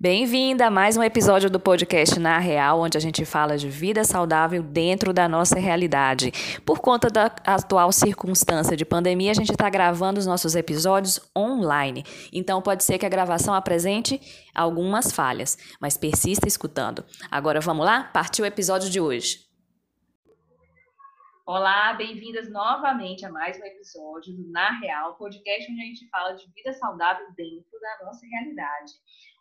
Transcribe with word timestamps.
Bem-vinda 0.00 0.68
a 0.68 0.70
mais 0.70 0.96
um 0.96 1.02
episódio 1.02 1.50
do 1.50 1.58
podcast 1.58 2.20
Na 2.20 2.38
Real, 2.38 2.78
onde 2.78 2.96
a 2.96 3.00
gente 3.00 3.24
fala 3.24 3.58
de 3.58 3.68
vida 3.68 4.04
saudável 4.04 4.62
dentro 4.62 5.12
da 5.12 5.28
nossa 5.28 5.58
realidade. 5.58 6.30
Por 6.64 6.78
conta 6.78 7.10
da 7.10 7.24
atual 7.44 7.90
circunstância 7.90 8.76
de 8.76 8.84
pandemia, 8.84 9.32
a 9.32 9.34
gente 9.34 9.50
está 9.50 9.68
gravando 9.68 10.20
os 10.20 10.26
nossos 10.26 10.54
episódios 10.54 11.18
online. 11.36 12.04
Então 12.32 12.62
pode 12.62 12.84
ser 12.84 12.96
que 12.96 13.06
a 13.06 13.08
gravação 13.08 13.52
apresente 13.52 14.20
algumas 14.54 15.10
falhas, 15.10 15.58
mas 15.80 15.96
persista 15.98 16.46
escutando. 16.46 17.04
Agora 17.28 17.60
vamos 17.60 17.84
lá? 17.84 18.04
Partiu 18.04 18.44
o 18.44 18.48
episódio 18.48 18.88
de 18.88 19.00
hoje. 19.00 19.48
Olá, 21.44 21.94
bem-vindas 21.94 22.48
novamente 22.52 23.26
a 23.26 23.32
mais 23.32 23.58
um 23.58 23.64
episódio 23.64 24.36
do 24.36 24.52
Na 24.52 24.78
Real, 24.78 25.16
podcast 25.16 25.72
onde 25.72 25.80
a 25.80 25.84
gente 25.86 26.08
fala 26.08 26.34
de 26.34 26.46
vida 26.52 26.72
saudável 26.74 27.26
dentro 27.34 27.80
da 27.80 28.04
nossa 28.04 28.24
realidade. 28.26 28.92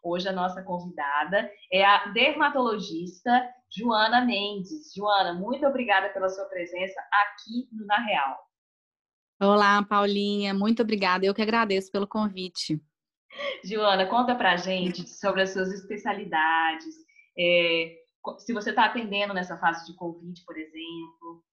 Hoje 0.04 0.28
a 0.28 0.32
nossa 0.32 0.64
convidada 0.64 1.50
é 1.72 1.84
a 1.84 2.08
dermatologista 2.08 3.48
Joana 3.70 4.26
Mendes. 4.26 4.94
Joana, 4.96 5.34
muito 5.34 5.66
obrigada 5.66 6.10
pela 6.10 6.30
sua 6.30 6.46
presença 6.46 7.00
aqui 7.12 7.68
no 7.72 7.86
Na 7.86 7.98
Real. 7.98 8.38
Olá, 9.40 9.84
Paulinha, 9.84 10.54
muito 10.54 10.82
obrigada. 10.82 11.26
Eu 11.26 11.34
que 11.34 11.42
agradeço 11.42 11.92
pelo 11.92 12.08
convite. 12.08 12.82
Joana, 13.64 14.08
conta 14.08 14.36
pra 14.36 14.58
gente 14.58 15.08
sobre 15.08 15.42
as 15.42 15.52
suas 15.52 15.72
especialidades. 15.72 16.96
É, 17.38 17.96
se 18.40 18.54
você 18.54 18.72
está 18.72 18.86
atendendo 18.86 19.34
nessa 19.34 19.58
fase 19.58 19.86
de 19.86 19.96
Covid, 19.96 20.44
por 20.46 20.58
exemplo. 20.58 21.44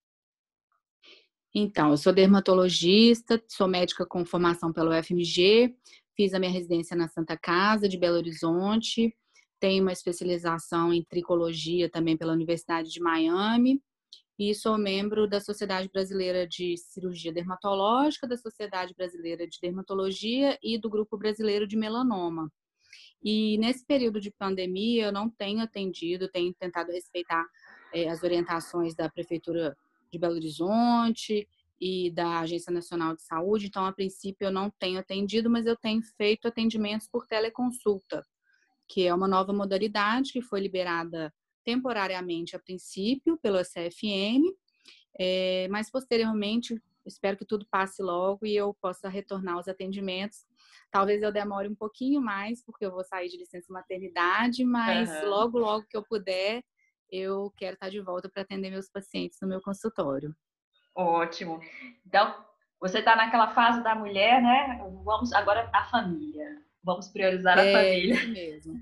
Então, 1.55 1.91
eu 1.91 1.97
sou 1.97 2.13
dermatologista, 2.13 3.43
sou 3.47 3.69
médica 3.69 4.05
com 4.05 4.25
formação 4.25 4.73
pelo 4.73 4.91
FMG, 4.91 5.77
Fiz 6.17 6.33
a 6.33 6.39
minha 6.39 6.53
residência 6.53 6.97
na 6.97 7.09
Santa 7.09 7.37
Casa 7.37 7.89
de 7.89 7.99
Belo 7.99 8.17
Horizonte, 8.17 9.13
tenho 9.59 9.83
uma 9.83 9.93
especialização 9.93 10.93
em 10.93 11.03
tricologia 11.03 11.91
também 11.91 12.17
pela 12.17 12.33
Universidade 12.33 12.91
de 12.91 13.01
Miami 13.01 13.83
e 14.39 14.55
sou 14.55 14.77
membro 14.77 15.29
da 15.29 15.41
Sociedade 15.41 15.89
Brasileira 15.93 16.47
de 16.47 16.77
Cirurgia 16.77 17.33
Dermatológica, 17.33 18.29
da 18.29 18.37
Sociedade 18.37 18.95
Brasileira 18.95 19.47
de 19.47 19.59
Dermatologia 19.61 20.59
e 20.63 20.79
do 20.79 20.91
Grupo 20.91 21.17
Brasileiro 21.17 21.67
de 21.67 21.77
Melanoma. 21.77 22.53
E 23.23 23.57
nesse 23.59 23.87
período 23.87 24.21
de 24.21 24.31
pandemia, 24.31 25.07
eu 25.07 25.13
não 25.13 25.31
tenho 25.31 25.61
atendido, 25.61 26.29
tenho 26.29 26.53
tentado 26.55 26.93
respeitar 26.93 27.45
é, 27.93 28.09
as 28.09 28.23
orientações 28.23 28.95
da 28.95 29.09
Prefeitura 29.09 29.77
de 30.13 30.19
Belo 30.19 30.35
Horizonte 30.35 31.49
e 31.87 32.11
da 32.11 32.41
Agência 32.41 32.73
Nacional 32.73 33.15
de 33.15 33.21
Saúde, 33.21 33.67
então, 33.67 33.85
a 33.85 33.93
princípio, 33.93 34.47
eu 34.47 34.51
não 34.51 34.71
tenho 34.71 34.99
atendido, 34.99 35.51
mas 35.51 35.67
eu 35.67 35.77
tenho 35.77 36.01
feito 36.17 36.49
atendimentos 36.49 37.07
por 37.07 37.27
teleconsulta, 37.27 38.25
que 38.89 39.07
é 39.07 39.13
uma 39.13 39.29
nova 39.29 39.53
modalidade 39.53 40.33
que 40.33 40.41
foi 40.41 40.61
liberada 40.61 41.31
temporariamente 41.63 42.57
a 42.57 42.59
princípio 42.59 43.37
pelo 43.37 43.61
CFM, 43.61 44.43
é, 45.21 45.69
mas 45.69 45.91
posteriormente 45.91 46.83
espero 47.05 47.37
que 47.37 47.45
tudo 47.45 47.67
passe 47.71 48.03
logo 48.03 48.47
e 48.47 48.57
eu 48.57 48.73
possa 48.81 49.07
retornar 49.07 49.57
aos 49.57 49.69
atendimentos. 49.69 50.47
Talvez 50.91 51.23
eu 51.23 51.31
demore 51.31 51.69
um 51.69 51.75
pouquinho 51.75 52.19
mais, 52.19 52.65
porque 52.65 52.87
eu 52.87 52.93
vou 52.93 53.05
sair 53.05 53.29
de 53.29 53.37
licença 53.37 53.71
maternidade, 53.71 54.65
mas 54.65 55.11
uhum. 55.23 55.29
logo, 55.29 55.59
logo 55.59 55.87
que 55.87 55.99
eu 55.99 56.03
puder, 56.03 56.65
eu 57.13 57.53
quero 57.59 57.75
estar 57.75 57.91
de 57.91 58.01
volta 58.01 58.31
para 58.31 58.41
atender 58.41 58.71
meus 58.71 58.89
pacientes 58.89 59.39
no 59.43 59.49
meu 59.49 59.61
consultório. 59.61 60.35
Ótimo. 60.95 61.61
Então, 62.07 62.35
você 62.81 62.99
está 62.99 63.17
naquela 63.17 63.49
fase 63.49 63.83
da 63.83 63.95
mulher, 63.95 64.43
né? 64.43 64.79
Vamos 65.05 65.33
agora 65.33 65.69
a 65.73 65.85
família. 65.85 66.63
Vamos 66.83 67.09
priorizar 67.09 67.59
a 67.59 67.65
é, 67.65 67.73
família. 67.73 68.15
Isso 68.15 68.29
mesmo. 68.31 68.81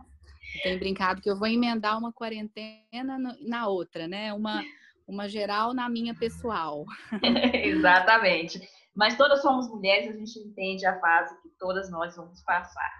Tenho 0.62 0.78
brincado 0.78 1.22
que 1.22 1.30
eu 1.30 1.38
vou 1.38 1.48
emendar 1.48 1.98
uma 1.98 2.12
quarentena 2.12 3.18
na 3.40 3.68
outra, 3.68 4.06
né? 4.06 4.32
Uma, 4.32 4.62
uma 5.06 5.28
geral 5.28 5.72
na 5.72 5.88
minha 5.88 6.14
pessoal. 6.14 6.84
Exatamente. 7.54 8.60
Mas 8.94 9.16
todas 9.16 9.40
somos 9.40 9.68
mulheres, 9.68 10.10
a 10.10 10.18
gente 10.18 10.38
entende 10.38 10.84
a 10.84 10.98
fase 11.00 11.40
que 11.40 11.48
todas 11.58 11.90
nós 11.90 12.14
vamos 12.16 12.42
passar. 12.42 12.92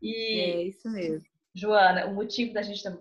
E, 0.00 0.40
é 0.40 0.62
isso 0.64 0.88
mesmo. 0.88 1.26
Joana, 1.54 2.06
o 2.06 2.14
motivo 2.14 2.52
da 2.52 2.62
gente 2.62 2.76
estar 2.76 2.96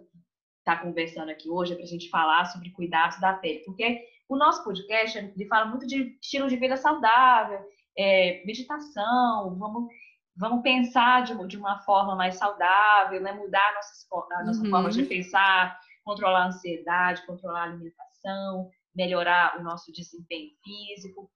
tá 0.64 0.78
conversando 0.78 1.30
aqui 1.30 1.50
hoje 1.50 1.74
é 1.74 1.76
para 1.76 1.84
a 1.84 1.88
gente 1.88 2.10
falar 2.10 2.46
sobre 2.46 2.72
cuidados 2.72 3.20
da 3.20 3.34
pele, 3.34 3.60
porque 3.66 4.04
o 4.28 4.36
nosso 4.36 4.64
podcast 4.64 5.18
ele 5.18 5.48
fala 5.48 5.66
muito 5.66 5.86
de 5.86 6.18
estilo 6.22 6.50
de 6.50 6.58
vida 6.58 6.78
saudável, 6.78 7.60
é, 7.98 8.44
meditação, 8.46 9.56
vamos, 9.58 9.88
vamos 10.36 10.62
pensar 10.62 11.24
de, 11.24 11.48
de, 11.48 11.58
uma 11.58 11.80
forma 11.84 12.16
mais 12.16 12.36
saudável, 12.36 13.22
né? 13.22 13.32
mudar 13.34 13.70
a 13.70 13.74
nossa, 13.76 14.34
a 14.40 14.44
nossa 14.44 14.64
uhum. 14.64 14.70
forma 14.70 14.90
de 14.90 15.04
pensar, 15.04 15.80
controlar 16.04 16.44
a 16.44 16.48
ansiedade, 16.48 17.26
controlar 17.26 17.62
a 17.62 17.64
alimentação, 17.64 18.70
melhorar 18.96 19.60
o 19.60 19.64
nosso 19.64 19.92
desempenho 19.92 20.50
físico. 20.64 21.30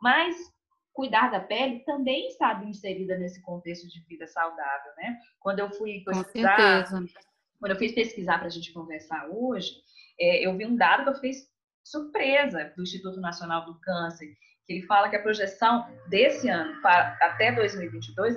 Mas 0.00 0.36
cuidar 0.92 1.30
da 1.30 1.40
pele 1.40 1.80
também 1.80 2.28
está 2.28 2.62
inserida 2.64 3.18
nesse 3.18 3.42
contexto 3.42 3.88
de 3.88 4.00
vida 4.06 4.26
saudável, 4.26 4.92
né? 4.96 5.18
Quando 5.40 5.58
eu 5.58 5.70
fui 5.70 6.02
pesquisar, 6.04 6.88
quando 7.60 7.72
eu 7.72 7.76
fiz 7.76 7.92
pesquisar 7.92 8.38
para 8.38 8.46
a 8.46 8.50
gente 8.50 8.72
conversar 8.72 9.28
hoje, 9.30 9.72
é, 10.18 10.46
eu 10.46 10.56
vi 10.56 10.66
um 10.66 10.76
dado 10.76 11.04
que 11.04 11.10
eu 11.10 11.20
fiz 11.20 11.46
surpresa 11.86 12.72
do 12.76 12.82
Instituto 12.82 13.20
Nacional 13.20 13.64
do 13.64 13.78
Câncer, 13.80 14.28
que 14.66 14.72
ele 14.72 14.86
fala 14.86 15.08
que 15.08 15.16
a 15.16 15.22
projeção 15.22 15.86
desse 16.08 16.48
ano 16.48 16.80
para, 16.82 17.16
até 17.22 17.52
2022 17.52 18.34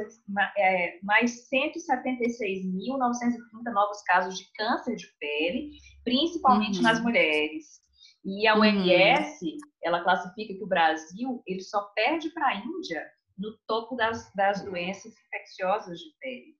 é 0.57 0.99
mais 1.01 1.49
176.930 1.49 3.73
novos 3.73 4.01
casos 4.03 4.37
de 4.37 4.45
câncer 4.53 4.95
de 4.95 5.07
pele, 5.19 5.71
principalmente 6.03 6.77
uhum. 6.77 6.83
nas 6.83 7.01
mulheres. 7.01 7.79
E 8.23 8.47
a 8.47 8.55
OMS, 8.55 9.43
uhum. 9.43 9.57
ela 9.83 10.03
classifica 10.03 10.53
que 10.53 10.63
o 10.63 10.67
Brasil 10.67 11.41
ele 11.47 11.61
só 11.61 11.81
perde 11.95 12.29
para 12.29 12.47
a 12.47 12.55
Índia 12.57 13.03
no 13.35 13.57
topo 13.65 13.95
das, 13.95 14.31
das 14.35 14.63
doenças 14.63 15.11
infecciosas 15.25 15.97
de 15.97 16.15
pele. 16.19 16.58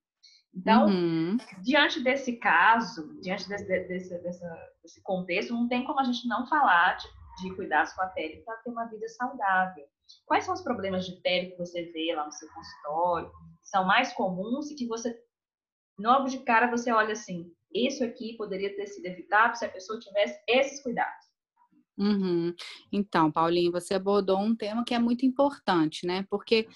Então, 0.54 0.86
uhum. 0.88 1.36
diante 1.62 2.02
desse 2.02 2.36
caso, 2.36 3.20
diante 3.20 3.48
desse, 3.48 3.66
desse, 3.66 4.18
desse, 4.18 5.02
contexto, 5.02 5.54
não 5.54 5.68
tem 5.68 5.84
como 5.84 6.00
a 6.00 6.04
gente 6.04 6.26
não 6.26 6.46
falar 6.46 6.96
de, 6.96 7.08
de 7.42 7.54
cuidados 7.54 7.92
com 7.92 8.02
a 8.02 8.08
pele 8.08 8.42
para 8.42 8.56
ter 8.56 8.70
uma 8.70 8.86
vida 8.86 9.08
saudável. 9.08 9.86
Quais 10.26 10.44
são 10.44 10.54
os 10.54 10.62
problemas 10.62 11.06
de 11.06 11.20
pele 11.20 11.52
que 11.52 11.58
você 11.58 11.84
vê 11.92 12.12
lá 12.14 12.26
no 12.26 12.32
seu 12.32 12.48
consultório? 12.52 13.30
São 13.62 13.84
mais 13.84 14.12
comuns 14.12 14.70
e 14.70 14.74
que 14.74 14.86
você, 14.86 15.16
logo 15.98 16.26
de 16.26 16.40
cara, 16.40 16.68
você 16.68 16.90
olha 16.90 17.12
assim: 17.12 17.54
isso 17.72 18.02
aqui 18.02 18.36
poderia 18.36 18.74
ter 18.74 18.86
sido 18.86 19.06
evitado 19.06 19.56
se 19.56 19.64
a 19.64 19.70
pessoa 19.70 20.00
tivesse 20.00 20.42
esses 20.48 20.82
cuidados. 20.82 21.19
Uhum. 22.00 22.54
Então, 22.90 23.30
Paulinho, 23.30 23.70
você 23.70 23.92
abordou 23.92 24.38
um 24.38 24.56
tema 24.56 24.82
que 24.82 24.94
é 24.94 24.98
muito 24.98 25.26
importante, 25.26 26.06
né? 26.06 26.24
Porque 26.30 26.66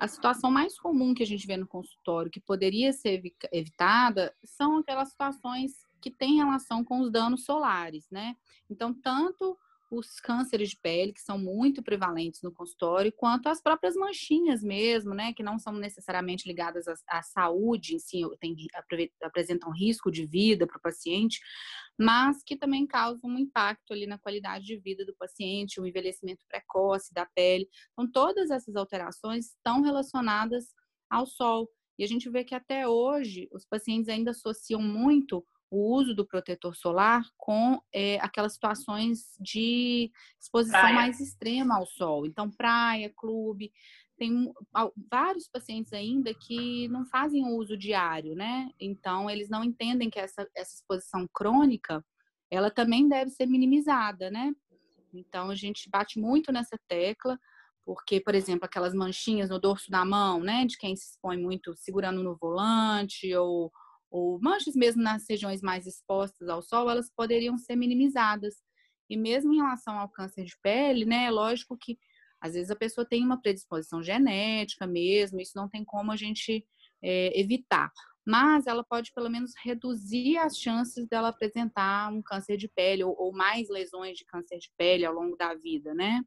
a 0.00 0.08
situação 0.08 0.50
mais 0.50 0.76
comum 0.76 1.14
que 1.14 1.22
a 1.22 1.26
gente 1.26 1.46
vê 1.46 1.56
no 1.56 1.68
consultório, 1.68 2.30
que 2.30 2.40
poderia 2.40 2.92
ser 2.92 3.22
evitada, 3.52 4.34
são 4.42 4.78
aquelas 4.78 5.10
situações 5.10 5.86
que 6.00 6.10
têm 6.10 6.34
relação 6.34 6.84
com 6.84 7.00
os 7.00 7.12
danos 7.12 7.44
solares, 7.44 8.08
né? 8.10 8.34
Então, 8.68 8.92
tanto 8.92 9.56
os 9.92 10.18
cânceres 10.18 10.70
de 10.70 10.78
pele, 10.78 11.12
que 11.12 11.20
são 11.20 11.38
muito 11.38 11.82
prevalentes 11.82 12.40
no 12.40 12.50
consultório, 12.50 13.12
quanto 13.12 13.48
as 13.50 13.60
próprias 13.60 13.94
manchinhas 13.94 14.62
mesmo, 14.62 15.12
né, 15.12 15.34
que 15.34 15.42
não 15.42 15.58
são 15.58 15.74
necessariamente 15.74 16.48
ligadas 16.48 16.88
à, 16.88 16.94
à 17.08 17.22
saúde 17.22 17.94
em 17.94 17.98
si, 17.98 18.22
tem, 18.40 18.56
apresentam 19.22 19.70
risco 19.70 20.10
de 20.10 20.24
vida 20.24 20.66
para 20.66 20.78
o 20.78 20.80
paciente, 20.80 21.38
mas 21.98 22.42
que 22.42 22.56
também 22.56 22.86
causam 22.86 23.28
um 23.28 23.38
impacto 23.38 23.92
ali 23.92 24.06
na 24.06 24.18
qualidade 24.18 24.64
de 24.64 24.78
vida 24.78 25.04
do 25.04 25.14
paciente, 25.14 25.78
o 25.78 25.86
envelhecimento 25.86 26.42
precoce 26.48 27.12
da 27.12 27.26
pele. 27.26 27.68
Então, 27.92 28.10
todas 28.10 28.50
essas 28.50 28.74
alterações 28.74 29.48
estão 29.48 29.82
relacionadas 29.82 30.68
ao 31.10 31.26
sol. 31.26 31.68
E 31.98 32.04
a 32.04 32.08
gente 32.08 32.30
vê 32.30 32.42
que 32.44 32.54
até 32.54 32.88
hoje 32.88 33.46
os 33.52 33.66
pacientes 33.66 34.08
ainda 34.08 34.30
associam 34.30 34.80
muito 34.80 35.44
o 35.72 35.96
uso 35.96 36.14
do 36.14 36.26
protetor 36.26 36.76
solar 36.76 37.24
com 37.34 37.80
é, 37.90 38.18
aquelas 38.20 38.52
situações 38.52 39.34
de 39.40 40.12
exposição 40.38 40.78
praia. 40.78 40.94
mais 40.94 41.18
extrema 41.18 41.78
ao 41.78 41.86
sol. 41.86 42.26
Então, 42.26 42.50
praia, 42.50 43.10
clube. 43.16 43.72
Tem 44.18 44.52
vários 45.10 45.48
pacientes 45.48 45.94
ainda 45.94 46.34
que 46.34 46.86
não 46.88 47.06
fazem 47.06 47.42
o 47.46 47.56
uso 47.56 47.74
diário, 47.74 48.34
né? 48.34 48.70
Então, 48.78 49.30
eles 49.30 49.48
não 49.48 49.64
entendem 49.64 50.10
que 50.10 50.20
essa, 50.20 50.46
essa 50.54 50.74
exposição 50.74 51.26
crônica, 51.32 52.04
ela 52.50 52.70
também 52.70 53.08
deve 53.08 53.30
ser 53.30 53.46
minimizada, 53.46 54.30
né? 54.30 54.52
Então, 55.14 55.48
a 55.48 55.54
gente 55.54 55.88
bate 55.88 56.20
muito 56.20 56.52
nessa 56.52 56.78
tecla, 56.86 57.40
porque, 57.82 58.20
por 58.20 58.34
exemplo, 58.34 58.66
aquelas 58.66 58.92
manchinhas 58.92 59.48
no 59.48 59.58
dorso 59.58 59.90
da 59.90 60.04
mão, 60.04 60.40
né? 60.40 60.66
De 60.66 60.76
quem 60.76 60.94
se 60.94 61.12
expõe 61.12 61.38
muito 61.38 61.74
segurando 61.76 62.22
no 62.22 62.36
volante 62.36 63.34
ou 63.34 63.72
ou 64.12 64.38
manchas 64.40 64.76
mesmo 64.76 65.02
nas 65.02 65.24
regiões 65.28 65.62
mais 65.62 65.86
expostas 65.86 66.48
ao 66.48 66.62
sol, 66.62 66.90
elas 66.90 67.10
poderiam 67.16 67.56
ser 67.56 67.74
minimizadas. 67.74 68.56
E 69.08 69.16
mesmo 69.16 69.52
em 69.52 69.56
relação 69.56 69.98
ao 69.98 70.08
câncer 70.08 70.44
de 70.44 70.56
pele, 70.62 71.04
né, 71.04 71.24
é 71.24 71.30
lógico 71.30 71.76
que 71.76 71.98
às 72.40 72.54
vezes 72.54 72.70
a 72.70 72.76
pessoa 72.76 73.06
tem 73.06 73.24
uma 73.24 73.40
predisposição 73.40 74.02
genética 74.02 74.86
mesmo, 74.86 75.40
isso 75.40 75.52
não 75.56 75.68
tem 75.68 75.84
como 75.84 76.12
a 76.12 76.16
gente 76.16 76.64
é, 77.02 77.40
evitar. 77.40 77.90
mas 78.26 78.66
ela 78.66 78.84
pode 78.84 79.12
pelo 79.12 79.30
menos 79.30 79.52
reduzir 79.64 80.36
as 80.38 80.56
chances 80.56 81.08
dela 81.08 81.28
apresentar 81.28 82.12
um 82.12 82.22
câncer 82.22 82.56
de 82.56 82.68
pele 82.68 83.02
ou, 83.02 83.16
ou 83.18 83.32
mais 83.32 83.68
lesões 83.68 84.16
de 84.16 84.24
câncer 84.24 84.58
de 84.58 84.70
pele 84.76 85.04
ao 85.04 85.14
longo 85.14 85.36
da 85.36 85.54
vida, 85.54 85.94
né? 85.94 86.22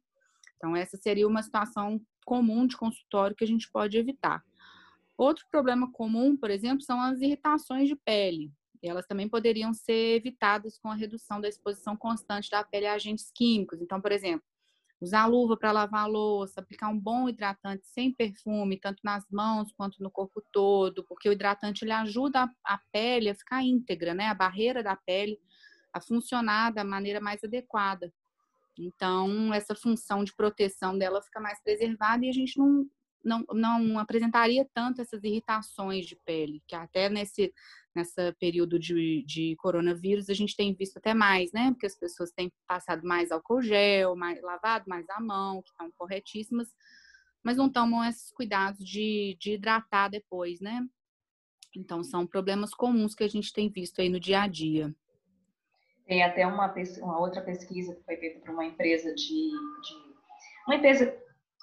Então, 0.56 0.74
essa 0.74 0.96
seria 0.96 1.26
uma 1.28 1.42
situação 1.42 2.00
comum 2.24 2.66
de 2.66 2.76
consultório 2.76 3.36
que 3.36 3.44
a 3.44 3.46
gente 3.46 3.70
pode 3.70 3.96
evitar. 3.96 4.42
Outro 5.16 5.46
problema 5.50 5.90
comum, 5.90 6.36
por 6.36 6.50
exemplo, 6.50 6.82
são 6.82 7.00
as 7.00 7.20
irritações 7.20 7.88
de 7.88 7.96
pele. 7.96 8.52
Elas 8.82 9.06
também 9.06 9.28
poderiam 9.28 9.72
ser 9.72 10.16
evitadas 10.16 10.78
com 10.78 10.88
a 10.88 10.94
redução 10.94 11.40
da 11.40 11.48
exposição 11.48 11.96
constante 11.96 12.50
da 12.50 12.62
pele 12.62 12.86
a 12.86 12.94
agentes 12.94 13.30
químicos. 13.34 13.80
Então, 13.80 14.00
por 14.00 14.12
exemplo, 14.12 14.46
usar 15.00 15.26
luva 15.26 15.56
para 15.56 15.72
lavar 15.72 16.04
a 16.04 16.06
louça, 16.06 16.60
aplicar 16.60 16.88
um 16.88 16.98
bom 16.98 17.28
hidratante 17.28 17.86
sem 17.86 18.12
perfume, 18.12 18.78
tanto 18.78 19.00
nas 19.02 19.24
mãos 19.30 19.72
quanto 19.72 20.02
no 20.02 20.10
corpo 20.10 20.42
todo, 20.52 21.04
porque 21.04 21.28
o 21.28 21.32
hidratante 21.32 21.84
ele 21.84 21.92
ajuda 21.92 22.50
a 22.64 22.78
pele 22.92 23.30
a 23.30 23.34
ficar 23.34 23.62
íntegra, 23.62 24.14
né? 24.14 24.28
A 24.28 24.34
barreira 24.34 24.82
da 24.82 24.96
pele 24.96 25.38
a 25.92 26.00
funcionar 26.00 26.72
da 26.72 26.84
maneira 26.84 27.20
mais 27.20 27.42
adequada. 27.42 28.12
Então, 28.78 29.52
essa 29.54 29.74
função 29.74 30.22
de 30.22 30.34
proteção 30.34 30.96
dela 30.96 31.22
fica 31.22 31.40
mais 31.40 31.62
preservada 31.62 32.24
e 32.24 32.28
a 32.28 32.32
gente 32.32 32.58
não, 32.58 32.86
não, 33.26 33.44
não 33.52 33.98
apresentaria 33.98 34.66
tanto 34.72 35.02
essas 35.02 35.22
irritações 35.24 36.06
de 36.06 36.16
pele, 36.24 36.62
que 36.66 36.74
até 36.74 37.08
nesse 37.08 37.52
nessa 37.94 38.36
período 38.38 38.78
de, 38.78 39.24
de 39.26 39.56
coronavírus 39.56 40.28
a 40.28 40.34
gente 40.34 40.54
tem 40.54 40.74
visto 40.74 40.98
até 40.98 41.14
mais, 41.14 41.50
né? 41.52 41.70
Porque 41.70 41.86
as 41.86 41.98
pessoas 41.98 42.30
têm 42.30 42.52
passado 42.66 43.02
mais 43.06 43.32
álcool 43.32 43.62
gel, 43.62 44.14
mais, 44.14 44.40
lavado 44.42 44.84
mais 44.86 45.08
a 45.08 45.18
mão, 45.18 45.62
que 45.62 45.70
estão 45.70 45.90
corretíssimas, 45.96 46.68
mas 47.42 47.56
não 47.56 47.72
tomam 47.72 48.04
esses 48.04 48.30
cuidados 48.30 48.84
de, 48.84 49.36
de 49.40 49.54
hidratar 49.54 50.10
depois, 50.10 50.60
né? 50.60 50.86
Então, 51.74 52.04
são 52.04 52.26
problemas 52.26 52.74
comuns 52.74 53.14
que 53.14 53.24
a 53.24 53.28
gente 53.28 53.52
tem 53.52 53.70
visto 53.70 54.00
aí 54.00 54.08
no 54.08 54.20
dia 54.20 54.42
a 54.42 54.46
dia. 54.46 54.94
Tem 56.06 56.22
até 56.22 56.46
uma, 56.46 56.72
uma 57.02 57.18
outra 57.18 57.42
pesquisa 57.42 57.94
que 57.94 58.04
foi 58.04 58.16
feita 58.16 58.40
por 58.40 58.50
uma 58.50 58.64
empresa 58.64 59.14
de, 59.14 59.24
de, 59.24 59.94
uma 60.66 60.76
empresa 60.76 61.16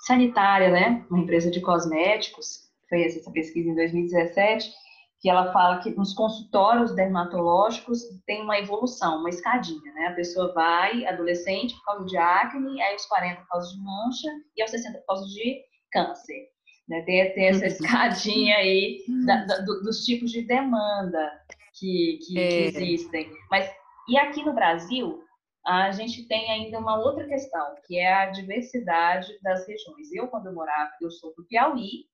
sanitária, 0.06 0.70
né? 0.70 1.06
Uma 1.10 1.20
empresa 1.20 1.50
de 1.50 1.62
cosméticos, 1.62 2.64
fez 2.90 3.18
essa 3.18 3.32
pesquisa 3.32 3.70
em 3.70 3.76
2017, 3.76 4.72
que 5.20 5.30
ela 5.30 5.54
fala 5.54 5.80
que 5.80 5.92
nos 5.92 6.14
consultórios 6.14 6.94
dermatológicos 6.94 8.02
tem 8.26 8.44
uma 8.44 8.60
evolução, 8.60 9.20
uma 9.20 9.30
escadinha, 9.30 9.94
né? 9.94 10.08
A 10.08 10.14
pessoa 10.14 10.54
vai, 10.54 11.06
adolescente, 11.06 11.74
por 11.76 11.86
causa 11.86 12.06
de 12.06 12.18
acne, 12.18 12.82
aí 12.82 12.94
aos 12.94 13.06
40 13.06 13.42
por 13.42 13.48
causa 13.48 13.70
de 13.74 13.82
mancha 13.82 14.28
e 14.58 14.62
aos 14.62 14.72
60 14.72 15.00
por 15.00 15.06
causa 15.06 15.26
de 15.28 15.62
câncer. 15.92 16.48
Né? 16.90 17.02
Tem, 17.04 17.34
tem 17.34 17.46
essa 17.46 17.66
escadinha 17.68 18.58
aí 18.58 18.98
da, 19.26 19.46
da, 19.46 19.58
dos 19.60 20.04
tipos 20.04 20.30
de 20.30 20.42
demanda 20.42 21.32
que, 21.80 22.20
que, 22.28 22.38
é. 22.38 22.48
que 22.48 22.78
existem. 22.78 23.32
Mas 23.50 23.72
e 24.10 24.18
aqui 24.18 24.44
no 24.44 24.54
Brasil, 24.54 25.24
a 25.66 25.92
gente 25.92 26.28
tem 26.28 26.52
ainda 26.52 26.78
uma 26.78 26.98
outra 27.00 27.26
questão, 27.26 27.76
que 27.86 27.98
é 27.98 28.14
a 28.14 28.30
diversidade 28.30 29.40
das 29.42 29.66
regiões. 29.66 30.12
Eu, 30.12 30.28
quando 30.28 30.48
eu 30.48 30.54
morava, 30.54 30.92
eu 31.02 31.10
sou 31.10 31.34
do 31.36 31.46
Piauí, 31.46 32.06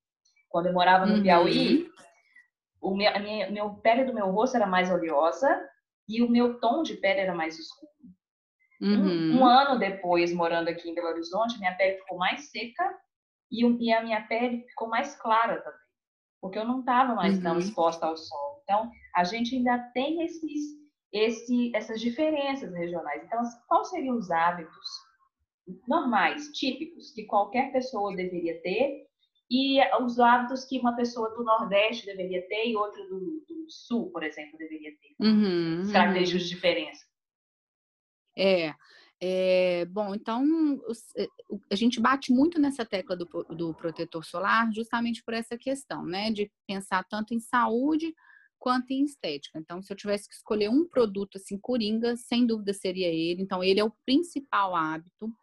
quando 0.50 0.68
eu 0.68 0.74
morava 0.74 1.06
no 1.06 1.16
uhum. 1.16 1.24
Piauí, 1.24 1.90
o 2.81 2.96
meu, 2.96 3.10
a 3.13 3.19
minha 3.19 3.51
meu 3.51 3.74
pele 3.75 4.04
do 4.04 4.13
meu 4.13 4.31
rosto 4.31 4.56
era 4.56 4.68
mais 4.68 4.92
oleosa 4.92 5.68
e 6.07 6.22
o 6.22 6.30
meu 6.30 6.60
tom 6.60 6.84
de 6.84 6.96
pele 6.96 7.22
era 7.22 7.34
mais 7.34 7.57
escuro. 7.57 7.92
Uhum. 8.81 9.36
Um, 9.36 9.40
um, 9.40 9.46
ano 9.46 9.78
depois, 9.80 10.34
morando 10.34 10.69
aqui 10.69 10.90
em 10.90 10.95
Belo 10.95 11.10
Horizonte, 11.10 11.57
minha 11.60 11.75
pele 11.75 11.98
ficou 11.98 12.18
mais 12.18 12.50
seca 12.50 12.98
e, 13.52 13.66
e 13.66 13.92
a 13.92 14.04
minha 14.04 14.22
pele 14.28 14.63
ficou 14.69 14.88
mais 14.88 15.16
clara 15.16 15.60
também, 15.62 15.80
porque 16.40 16.57
eu 16.57 16.66
não 16.66 16.80
estava 16.80 17.16
mais 17.16 17.36
uhum. 17.38 17.44
tão 17.44 17.60
exposta 17.60 18.06
ao 18.06 18.16
sol. 18.16 18.62
Então, 18.63 18.90
a 19.16 19.24
gente 19.24 19.56
ainda 19.56 19.78
tem 19.94 20.24
esses 20.24 20.80
esse, 21.11 21.75
essas 21.75 22.00
diferenças 22.00 22.73
regionais. 22.73 23.23
Então, 23.23 23.39
assim, 23.39 23.57
quais 23.67 23.89
seriam 23.89 24.17
os 24.17 24.29
hábitos 24.29 25.09
normais, 25.88 26.47
típicos, 26.51 27.11
que 27.11 27.25
qualquer 27.25 27.71
pessoa 27.71 28.15
deveria 28.15 28.59
ter 28.61 29.07
e 29.51 29.79
os 30.03 30.19
hábitos 30.19 30.65
que 30.65 30.79
uma 30.79 30.95
pessoa 30.95 31.29
do 31.31 31.44
Nordeste 31.44 32.06
deveria 32.06 32.47
ter 32.47 32.67
e 32.67 32.75
outra 32.75 33.03
do, 33.07 33.44
do 33.47 33.65
Sul, 33.67 34.11
por 34.11 34.23
exemplo, 34.23 34.57
deveria 34.57 34.91
ter? 34.91 35.15
Uhum, 35.19 35.81
uhum. 35.81 36.23
de 36.23 36.50
diferença. 36.50 37.03
É, 38.38 38.73
é, 39.19 39.85
bom, 39.85 40.13
então 40.13 40.44
é, 41.17 41.27
a 41.71 41.75
gente 41.75 42.00
bate 42.00 42.31
muito 42.31 42.59
nessa 42.59 42.85
tecla 42.85 43.15
do, 43.15 43.25
do 43.50 43.73
protetor 43.73 44.23
solar 44.23 44.71
justamente 44.71 45.23
por 45.23 45.33
essa 45.33 45.57
questão, 45.57 46.06
né? 46.06 46.31
De 46.31 46.51
pensar 46.67 47.03
tanto 47.03 47.33
em 47.33 47.39
saúde 47.39 48.13
quanto 48.59 48.91
em 48.91 49.03
estética. 49.03 49.57
Então, 49.57 49.81
se 49.81 49.91
eu 49.91 49.97
tivesse 49.97 50.27
que 50.27 50.35
escolher 50.35 50.69
um 50.69 50.88
produto 50.88 51.38
assim, 51.38 51.57
coringa, 51.57 52.15
sem 52.17 52.45
dúvida 52.45 52.73
seria 52.73 53.07
ele. 53.07 53.41
Então, 53.41 53.63
ele 53.63 53.79
é 53.79 53.83
o 53.83 53.94
principal 54.06 54.75
hábito, 54.75 55.33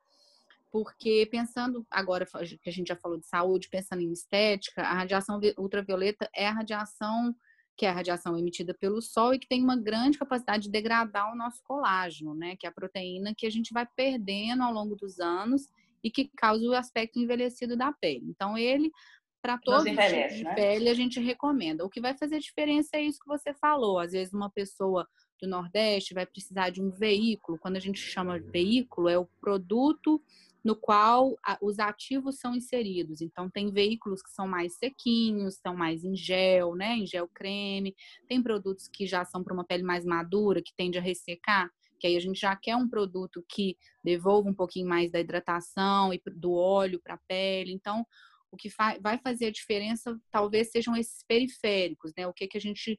porque 0.70 1.26
pensando 1.30 1.86
agora 1.90 2.26
que 2.62 2.68
a 2.68 2.72
gente 2.72 2.88
já 2.88 2.96
falou 2.96 3.18
de 3.18 3.26
saúde, 3.26 3.68
pensando 3.70 4.02
em 4.02 4.12
estética, 4.12 4.82
a 4.82 4.92
radiação 4.92 5.40
ultravioleta 5.56 6.28
é 6.34 6.46
a 6.46 6.52
radiação 6.52 7.34
que 7.76 7.84
é 7.84 7.90
a 7.90 7.92
radiação 7.92 8.38
emitida 8.38 8.72
pelo 8.72 9.02
sol 9.02 9.34
e 9.34 9.38
que 9.38 9.46
tem 9.46 9.62
uma 9.62 9.76
grande 9.76 10.18
capacidade 10.18 10.64
de 10.64 10.70
degradar 10.70 11.30
o 11.30 11.36
nosso 11.36 11.62
colágeno, 11.62 12.34
né, 12.34 12.56
que 12.56 12.66
é 12.66 12.70
a 12.70 12.72
proteína 12.72 13.34
que 13.36 13.46
a 13.46 13.50
gente 13.50 13.72
vai 13.72 13.86
perdendo 13.94 14.62
ao 14.62 14.72
longo 14.72 14.96
dos 14.96 15.20
anos 15.20 15.68
e 16.02 16.10
que 16.10 16.30
causa 16.36 16.64
o 16.64 16.72
aspecto 16.72 17.18
envelhecido 17.18 17.76
da 17.76 17.92
pele. 17.92 18.24
Então, 18.28 18.56
ele 18.56 18.90
para 19.46 19.58
todos 19.58 19.84
os 19.84 19.90
tipos 19.90 20.36
de 20.36 20.44
né? 20.44 20.54
pele 20.54 20.88
a 20.88 20.94
gente 20.94 21.20
recomenda. 21.20 21.84
O 21.84 21.88
que 21.88 22.00
vai 22.00 22.16
fazer 22.18 22.40
diferença 22.40 22.90
é 22.94 23.02
isso 23.02 23.20
que 23.20 23.28
você 23.28 23.54
falou. 23.54 24.00
Às 24.00 24.10
vezes 24.10 24.34
uma 24.34 24.50
pessoa 24.50 25.06
do 25.40 25.48
Nordeste 25.48 26.14
vai 26.14 26.26
precisar 26.26 26.70
de 26.70 26.82
um 26.82 26.90
veículo. 26.90 27.56
Quando 27.58 27.76
a 27.76 27.80
gente 27.80 28.00
chama 28.00 28.40
de 28.40 28.50
veículo, 28.50 29.08
é 29.08 29.16
o 29.16 29.26
produto 29.40 30.20
no 30.64 30.74
qual 30.74 31.36
os 31.62 31.78
ativos 31.78 32.40
são 32.40 32.52
inseridos. 32.52 33.20
Então, 33.20 33.48
tem 33.48 33.70
veículos 33.70 34.20
que 34.20 34.30
são 34.30 34.48
mais 34.48 34.76
sequinhos, 34.78 35.60
são 35.62 35.76
mais 35.76 36.02
em 36.02 36.16
gel, 36.16 36.74
né? 36.74 36.96
Em 36.96 37.06
gel 37.06 37.28
creme. 37.28 37.94
Tem 38.26 38.42
produtos 38.42 38.88
que 38.88 39.06
já 39.06 39.24
são 39.24 39.44
para 39.44 39.54
uma 39.54 39.64
pele 39.64 39.84
mais 39.84 40.04
madura, 40.04 40.60
que 40.60 40.74
tende 40.74 40.98
a 40.98 41.00
ressecar. 41.00 41.70
Que 42.00 42.08
aí 42.08 42.16
a 42.16 42.20
gente 42.20 42.40
já 42.40 42.56
quer 42.56 42.74
um 42.74 42.88
produto 42.88 43.44
que 43.48 43.76
devolva 44.02 44.50
um 44.50 44.54
pouquinho 44.54 44.88
mais 44.88 45.12
da 45.12 45.20
hidratação 45.20 46.12
e 46.12 46.20
do 46.34 46.52
óleo 46.54 47.00
para 47.00 47.14
a 47.14 47.20
pele. 47.28 47.72
Então, 47.72 48.04
o 48.50 48.56
que 48.56 48.68
vai 49.00 49.18
fazer 49.18 49.46
a 49.46 49.52
diferença 49.52 50.18
talvez 50.30 50.70
sejam 50.70 50.96
esses 50.96 51.22
periféricos, 51.26 52.12
né? 52.16 52.26
O 52.26 52.32
que, 52.32 52.46
que 52.46 52.56
a 52.56 52.60
gente 52.60 52.98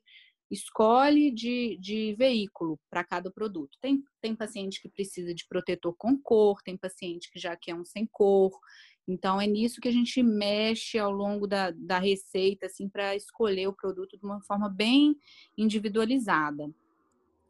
escolhe 0.49 1.31
de, 1.31 1.77
de 1.79 2.15
veículo 2.15 2.79
para 2.89 3.03
cada 3.03 3.29
produto. 3.29 3.77
Tem, 3.81 4.03
tem 4.21 4.35
paciente 4.35 4.81
que 4.81 4.89
precisa 4.89 5.33
de 5.33 5.45
protetor 5.47 5.93
com 5.97 6.17
cor, 6.17 6.61
tem 6.63 6.77
paciente 6.77 7.29
que 7.31 7.39
já 7.39 7.55
quer 7.55 7.75
um 7.75 7.83
sem 7.83 8.05
cor. 8.05 8.57
Então, 9.07 9.39
é 9.39 9.47
nisso 9.47 9.79
que 9.79 9.87
a 9.87 9.91
gente 9.91 10.21
mexe 10.21 10.97
ao 10.97 11.11
longo 11.11 11.47
da, 11.47 11.71
da 11.71 11.99
receita, 11.99 12.65
assim, 12.65 12.89
para 12.89 13.15
escolher 13.15 13.67
o 13.67 13.75
produto 13.75 14.17
de 14.17 14.25
uma 14.25 14.41
forma 14.41 14.69
bem 14.69 15.15
individualizada. 15.57 16.69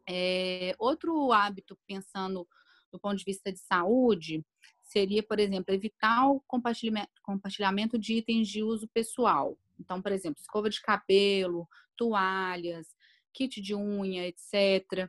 É, 0.08 0.74
outro 0.78 1.32
hábito, 1.32 1.78
pensando 1.86 2.46
do 2.90 2.98
ponto 2.98 3.16
de 3.16 3.24
vista 3.24 3.52
de 3.52 3.58
saúde, 3.58 4.44
seria, 4.88 5.22
por 5.22 5.38
exemplo, 5.38 5.74
evitar 5.74 6.28
o 6.28 6.40
compartilhamento, 6.46 7.98
de 7.98 8.14
itens 8.14 8.48
de 8.48 8.62
uso 8.62 8.88
pessoal. 8.88 9.56
Então, 9.78 10.02
por 10.02 10.10
exemplo, 10.10 10.40
escova 10.40 10.68
de 10.68 10.80
cabelo, 10.80 11.68
toalhas, 11.96 12.88
kit 13.32 13.60
de 13.60 13.74
unha, 13.74 14.26
etc. 14.26 15.08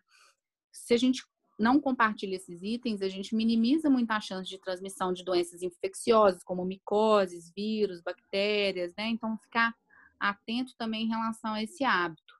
Se 0.71 0.93
a 0.93 0.97
gente 0.97 1.23
não 1.57 1.79
compartilha 1.79 2.35
esses 2.35 2.61
itens, 2.61 3.01
a 3.01 3.09
gente 3.09 3.35
minimiza 3.35 3.89
muito 3.89 4.11
a 4.11 4.21
chance 4.21 4.49
de 4.49 4.59
transmissão 4.59 5.11
de 5.11 5.23
doenças 5.23 5.61
infecciosas, 5.61 6.43
como 6.43 6.63
micoses, 6.65 7.51
vírus, 7.55 8.01
bactérias, 8.01 8.93
né? 8.97 9.07
Então, 9.07 9.37
ficar 9.39 9.75
atento 10.19 10.75
também 10.77 11.05
em 11.05 11.09
relação 11.09 11.53
a 11.53 11.63
esse 11.63 11.83
hábito. 11.83 12.38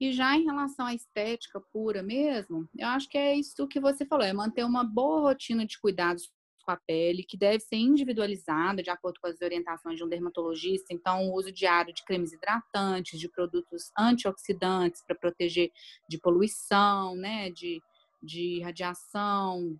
E 0.00 0.12
já 0.12 0.36
em 0.36 0.44
relação 0.44 0.86
à 0.86 0.94
estética 0.94 1.60
pura 1.72 2.02
mesmo, 2.02 2.68
eu 2.76 2.88
acho 2.88 3.08
que 3.08 3.16
é 3.16 3.34
isso 3.34 3.66
que 3.66 3.80
você 3.80 4.04
falou, 4.04 4.26
é 4.26 4.32
manter 4.32 4.64
uma 4.64 4.84
boa 4.84 5.20
rotina 5.20 5.64
de 5.64 5.80
cuidados 5.80 6.30
com 6.66 6.72
a 6.72 6.76
pele, 6.76 7.22
que 7.22 7.36
deve 7.36 7.60
ser 7.60 7.76
individualizada 7.76 8.82
de 8.82 8.90
acordo 8.90 9.20
com 9.20 9.28
as 9.28 9.40
orientações 9.40 9.96
de 9.96 10.04
um 10.04 10.08
dermatologista. 10.08 10.92
Então, 10.92 11.28
o 11.28 11.34
uso 11.34 11.52
diário 11.52 11.94
de 11.94 12.04
cremes 12.04 12.32
hidratantes, 12.32 13.20
de 13.20 13.30
produtos 13.30 13.90
antioxidantes 13.96 15.02
para 15.06 15.14
proteger 15.16 15.70
de 16.10 16.18
poluição, 16.18 17.14
né, 17.14 17.50
de, 17.50 17.80
de 18.20 18.60
radiação, 18.62 19.78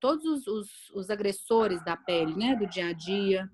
todos 0.00 0.24
os, 0.24 0.46
os, 0.46 0.90
os, 0.94 1.10
agressores 1.10 1.84
da 1.84 1.96
pele, 1.96 2.34
né, 2.34 2.56
do 2.56 2.66
dia 2.66 2.88
a 2.88 2.92
dia, 2.92 3.48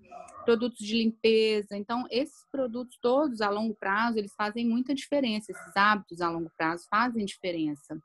produtos 0.44 0.78
de 0.78 0.96
limpeza. 0.96 1.76
Então, 1.76 2.04
esses 2.10 2.46
produtos 2.50 2.96
todos 3.00 3.40
a 3.40 3.50
longo 3.50 3.74
prazo, 3.74 4.18
eles 4.18 4.34
fazem 4.34 4.66
muita 4.66 4.94
diferença. 4.94 5.50
Esses 5.50 5.76
hábitos 5.76 6.20
a 6.20 6.30
longo 6.30 6.50
prazo 6.56 6.86
fazem 6.88 7.24
diferença. 7.24 8.00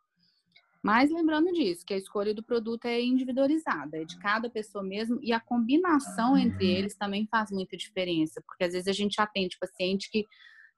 Mas 0.84 1.12
lembrando 1.12 1.52
disso, 1.52 1.86
que 1.86 1.94
a 1.94 1.98
escolha 1.98 2.34
do 2.34 2.44
produto 2.44 2.86
é 2.86 3.00
individualizada, 3.00 3.98
é 3.98 4.04
de 4.04 4.18
cada 4.18 4.50
pessoa 4.50 4.84
mesmo, 4.84 5.20
e 5.22 5.32
a 5.32 5.40
combinação 5.40 6.36
entre 6.36 6.66
eles 6.66 6.96
também 6.96 7.28
faz 7.30 7.52
muita 7.52 7.78
diferença, 7.78 8.42
porque 8.48 8.64
às 8.64 8.74
vezes 8.74 8.88
a 8.88 8.92
gente 8.92 9.22
atende 9.22 9.60
paciente 9.60 10.10
que 10.10 10.26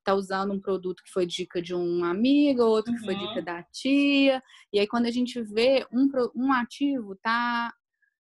tá 0.04 0.14
usando 0.16 0.54
um 0.54 0.60
produto 0.62 1.04
que 1.04 1.12
foi 1.12 1.26
dica 1.26 1.62
de 1.62 1.76
um 1.76 2.04
amigo, 2.06 2.64
outro 2.64 2.94
que 2.94 3.02
foi 3.02 3.16
dica 3.16 3.40
Uhum. 3.40 3.46
da 3.46 3.64
tia. 3.64 4.44
E 4.74 4.80
aí, 4.80 4.88
quando 4.88 5.06
a 5.08 5.12
gente 5.12 5.42
vê 5.42 5.86
um, 5.92 6.08
um 6.36 6.52
ativo, 6.54 7.16
tá 7.22 7.74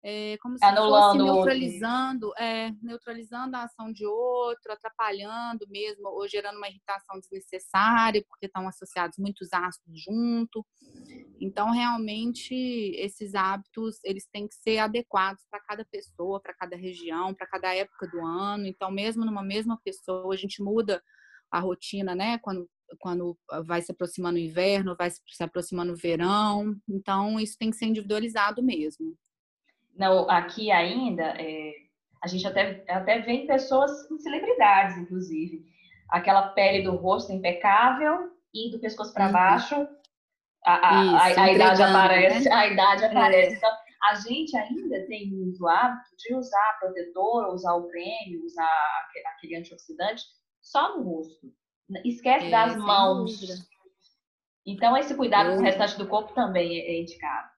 é, 0.05 0.37
como 0.39 0.59
se 0.59 0.73
fosse 0.85 1.19
Anulando 1.19 1.27
outro. 1.27 1.57
neutralizando, 1.59 2.33
é, 2.39 2.71
neutralizando 2.83 3.57
a 3.57 3.65
ação 3.65 3.93
de 3.93 4.07
outro, 4.07 4.73
atrapalhando 4.73 5.67
mesmo, 5.69 6.09
ou 6.09 6.27
gerando 6.29 6.57
uma 6.57 6.69
irritação 6.69 7.21
desnecessária, 7.21 8.25
porque 8.29 8.47
estão 8.47 8.67
associados 8.69 9.19
muitos 9.19 9.49
ácidos 9.53 10.03
junto. 10.03 10.67
Então, 11.41 11.71
realmente, 11.73 12.55
esses 12.97 13.35
hábitos, 13.35 13.99
eles 14.05 14.27
têm 14.31 14.47
que 14.47 14.55
ser 14.57 14.79
adequados 14.79 15.43
para 15.51 15.61
cada 15.61 15.85
pessoa, 15.87 16.41
para 16.41 16.55
cada 16.55 16.77
região, 16.77 17.35
para 17.35 17.47
cada 17.47 17.75
época 17.75 18.07
do 18.09 18.21
ano. 18.25 18.67
Então, 18.67 18.91
mesmo 18.91 19.25
numa 19.25 19.43
mesma 19.43 19.81
pessoa, 19.83 20.35
a 20.35 20.37
gente 20.37 20.63
muda 20.63 21.03
a 21.51 21.59
rotina, 21.61 22.15
né? 22.15 22.39
Quando, 22.39 22.69
quando 22.99 23.37
vai 23.65 23.83
se 23.83 23.91
aproximando 23.93 24.37
o 24.37 24.41
inverno, 24.41 24.97
vai 24.97 25.11
se 25.11 25.43
aproximando 25.43 25.93
o 25.93 25.97
verão. 25.97 26.75
Então, 26.89 27.39
isso 27.41 27.57
tem 27.59 27.71
que 27.71 27.77
ser 27.77 27.87
individualizado 27.87 28.63
mesmo. 28.63 29.15
Não, 29.97 30.29
aqui 30.31 30.71
ainda, 30.71 31.25
é, 31.41 31.73
a 32.23 32.27
gente 32.29 32.47
até, 32.47 32.85
até 32.89 33.19
vê 33.21 33.47
pessoas, 33.47 33.91
celebridades, 34.21 34.97
inclusive. 34.99 35.65
Aquela 36.09 36.49
pele 36.51 36.83
do 36.83 36.97
rosto 36.97 37.33
impecável 37.33 38.31
e 38.55 38.71
do 38.71 38.81
pescoço 38.81 39.13
para 39.13 39.27
Uhum. 39.27 39.33
baixo, 39.33 39.89
a, 40.65 40.73
a, 40.75 41.23
a- 41.25 41.31
Isso, 41.31 41.41
a 41.41 41.53
idade 41.53 41.83
aparece, 41.83 42.49
né? 42.49 42.55
a 42.55 42.67
idade 42.67 43.05
É. 43.05 43.07
aparece. 43.07 43.57
Então, 43.57 43.71
a 44.03 44.15
gente 44.15 44.57
ainda 44.57 45.07
tem 45.07 45.31
muito 45.31 45.67
hábito 45.69 46.09
de 46.19 46.35
usar 46.35 46.79
protetor, 46.81 47.53
usar 47.55 47.75
o 47.75 47.89
creme, 47.89 48.39
usar 48.45 48.65
aque- 49.05 49.27
aquele 49.37 49.57
antioxidante 49.57 50.23
só 50.61 50.97
no 50.97 51.03
rosto. 51.05 51.53
Esquece 52.05 52.47
É, 52.47 52.51
das 52.51 52.77
mãos. 52.77 53.41
dúvida. 53.41 53.55
Então, 54.67 54.97
esse 54.97 55.15
cuidado 55.17 55.51
com 55.51 55.57
o 55.57 55.59
Eu- 55.59 55.63
restante 55.63 55.97
do 55.99 56.07
corpo 56.07 56.33
também 56.35 56.79
é, 56.79 56.93
é 56.97 57.01
indicado. 57.01 57.51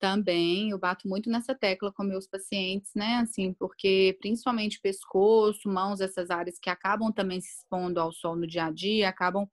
Também, 0.00 0.70
eu 0.70 0.78
bato 0.80 1.06
muito 1.06 1.30
nessa 1.30 1.54
tecla 1.54 1.92
com 1.92 2.02
meus 2.02 2.26
pacientes, 2.26 2.90
né? 2.92 3.18
Assim, 3.22 3.52
porque 3.52 4.16
principalmente 4.20 4.80
pescoço, 4.80 5.68
mãos, 5.68 6.00
essas 6.00 6.28
áreas 6.28 6.58
que 6.58 6.68
acabam 6.68 7.12
também 7.12 7.40
se 7.40 7.58
expondo 7.58 8.00
ao 8.00 8.10
sol 8.12 8.34
no 8.34 8.44
dia 8.44 8.64
a 8.64 8.72
dia, 8.72 9.08
acabam, 9.08 9.48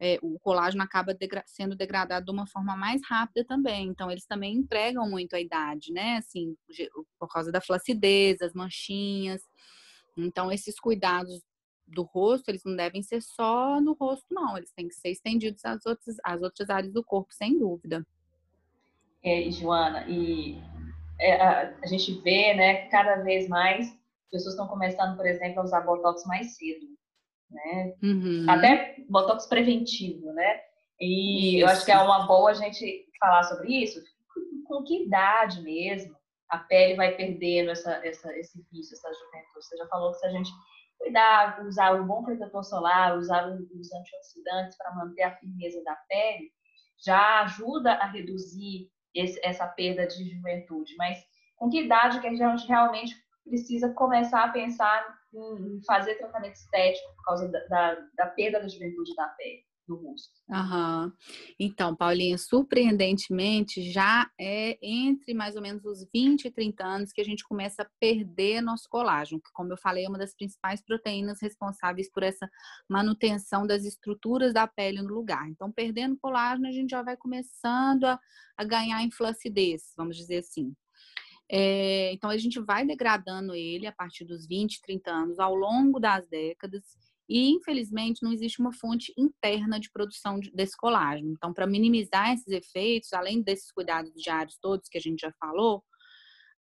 é, 0.00 0.18
o 0.20 0.40
colágeno 0.40 0.82
acaba 0.82 1.14
degra- 1.14 1.44
sendo 1.46 1.76
degradado 1.76 2.26
de 2.26 2.32
uma 2.32 2.48
forma 2.48 2.76
mais 2.76 3.00
rápida 3.08 3.44
também. 3.44 3.86
Então, 3.86 4.10
eles 4.10 4.26
também 4.26 4.56
entregam 4.56 5.08
muito 5.08 5.36
a 5.36 5.40
idade, 5.40 5.92
né? 5.92 6.16
Assim, 6.16 6.56
por 7.16 7.28
causa 7.28 7.52
da 7.52 7.60
flacidez, 7.60 8.42
as 8.42 8.54
manchinhas. 8.54 9.42
Então, 10.16 10.50
esses 10.50 10.80
cuidados 10.80 11.40
do 11.86 12.02
rosto, 12.02 12.48
eles 12.48 12.64
não 12.64 12.74
devem 12.76 13.02
ser 13.02 13.20
só 13.20 13.80
no 13.80 13.92
rosto, 13.92 14.26
não. 14.30 14.56
Eles 14.56 14.72
têm 14.72 14.88
que 14.88 14.94
ser 14.94 15.10
estendidos 15.10 15.64
às 15.64 15.84
outras, 15.86 16.16
às 16.24 16.40
outras 16.42 16.70
áreas 16.70 16.92
do 16.92 17.04
corpo, 17.04 17.32
sem 17.32 17.58
dúvida. 17.58 18.06
é, 19.24 19.50
Joana, 19.50 20.04
e 20.08 20.58
é, 21.20 21.40
a, 21.40 21.74
a 21.82 21.86
gente 21.86 22.12
vê, 22.22 22.54
né, 22.54 22.88
cada 22.88 23.16
vez 23.22 23.48
mais 23.48 23.96
pessoas 24.30 24.54
estão 24.54 24.66
começando, 24.66 25.16
por 25.16 25.26
exemplo, 25.26 25.60
a 25.60 25.64
usar 25.64 25.82
botox 25.82 26.24
mais 26.26 26.56
cedo, 26.56 26.86
né? 27.50 27.94
Uhum. 28.02 28.46
Até 28.48 28.96
botox 29.08 29.46
preventivo, 29.46 30.32
né? 30.32 30.60
E 30.98 31.62
eu 31.62 31.66
acho 31.66 31.78
Isso. 31.78 31.84
que 31.84 31.92
é 31.92 31.98
uma 31.98 32.26
boa 32.26 32.50
a 32.50 32.54
gente 32.54 33.06
falar 33.20 33.42
sobre 33.42 33.82
isso. 33.82 34.02
Com 34.64 34.82
que 34.84 35.04
idade 35.04 35.60
mesmo 35.62 36.16
a 36.48 36.58
pele 36.58 36.94
vai 36.94 37.14
perdendo 37.14 37.70
essa, 37.70 37.92
essa, 38.06 38.34
esse 38.38 38.64
vício, 38.72 38.94
essa 38.94 39.12
juventude? 39.12 39.66
Você 39.66 39.76
já 39.76 39.86
falou 39.88 40.12
que 40.12 40.18
se 40.18 40.26
a 40.26 40.30
gente 40.30 40.50
cuidar, 41.02 41.60
usar 41.66 41.94
um 42.00 42.06
bom 42.06 42.22
protetor 42.22 42.62
solar, 42.62 43.18
usar 43.18 43.48
os 43.48 43.92
antioxidantes 43.92 44.78
para 44.78 44.94
manter 44.94 45.22
a 45.22 45.36
firmeza 45.36 45.82
da 45.82 45.96
pele, 46.08 46.52
já 47.04 47.42
ajuda 47.42 47.94
a 47.94 48.06
reduzir 48.06 48.88
esse, 49.12 49.40
essa 49.44 49.66
perda 49.66 50.06
de 50.06 50.30
juventude. 50.30 50.94
Mas 50.96 51.18
com 51.56 51.68
que 51.68 51.82
idade 51.82 52.20
que 52.20 52.26
a 52.28 52.34
gente 52.34 52.68
realmente 52.68 53.14
precisa 53.44 53.92
começar 53.92 54.44
a 54.44 54.52
pensar 54.52 55.18
em 55.34 55.82
fazer 55.84 56.14
tratamento 56.16 56.54
estético 56.54 57.14
por 57.16 57.24
causa 57.24 57.48
da, 57.48 57.66
da, 57.66 57.94
da 58.14 58.26
perda 58.26 58.60
da 58.60 58.68
juventude 58.68 59.14
da 59.16 59.26
pele, 59.28 59.64
do 59.86 59.96
rosto? 59.96 60.30
Aham. 60.50 61.12
Então, 61.58 61.94
Paulinha, 61.94 62.38
surpreendentemente, 62.38 63.90
já 63.90 64.30
é 64.38 64.78
entre 64.82 65.34
mais 65.34 65.56
ou 65.56 65.62
menos 65.62 65.84
os 65.84 66.06
20 66.12 66.44
e 66.44 66.50
30 66.50 66.84
anos 66.84 67.12
que 67.12 67.20
a 67.20 67.24
gente 67.24 67.44
começa 67.44 67.82
a 67.82 67.90
perder 67.98 68.60
nosso 68.60 68.88
colágeno, 68.88 69.40
que, 69.40 69.50
como 69.52 69.72
eu 69.72 69.76
falei, 69.76 70.04
é 70.04 70.08
uma 70.08 70.18
das 70.18 70.34
principais 70.34 70.82
proteínas 70.82 71.40
responsáveis 71.40 72.10
por 72.10 72.22
essa 72.22 72.48
manutenção 72.88 73.66
das 73.66 73.84
estruturas 73.84 74.52
da 74.52 74.66
pele 74.66 75.02
no 75.02 75.12
lugar. 75.12 75.48
Então, 75.48 75.70
perdendo 75.70 76.18
colágeno, 76.18 76.68
a 76.68 76.72
gente 76.72 76.90
já 76.90 77.02
vai 77.02 77.16
começando 77.16 78.04
a, 78.04 78.20
a 78.56 78.64
ganhar 78.64 79.02
em 79.02 79.10
flacidez, 79.10 79.92
vamos 79.96 80.16
dizer 80.16 80.38
assim. 80.38 80.74
É, 81.50 82.12
então, 82.14 82.30
a 82.30 82.38
gente 82.38 82.58
vai 82.60 82.86
degradando 82.86 83.54
ele 83.54 83.86
a 83.86 83.92
partir 83.92 84.24
dos 84.24 84.46
20, 84.46 84.80
30 84.80 85.10
anos, 85.10 85.38
ao 85.38 85.54
longo 85.54 86.00
das 86.00 86.26
décadas, 86.26 86.82
e, 87.32 87.50
infelizmente, 87.50 88.22
não 88.22 88.32
existe 88.32 88.60
uma 88.60 88.72
fonte 88.74 89.12
interna 89.16 89.80
de 89.80 89.90
produção 89.90 90.38
de- 90.38 90.50
desse 90.52 90.76
colágeno. 90.76 91.32
Então, 91.32 91.52
para 91.52 91.66
minimizar 91.66 92.32
esses 92.32 92.48
efeitos, 92.48 93.12
além 93.12 93.40
desses 93.42 93.72
cuidados 93.72 94.12
diários 94.14 94.58
todos 94.60 94.88
que 94.88 94.98
a 94.98 95.00
gente 95.00 95.20
já 95.20 95.32
falou, 95.40 95.82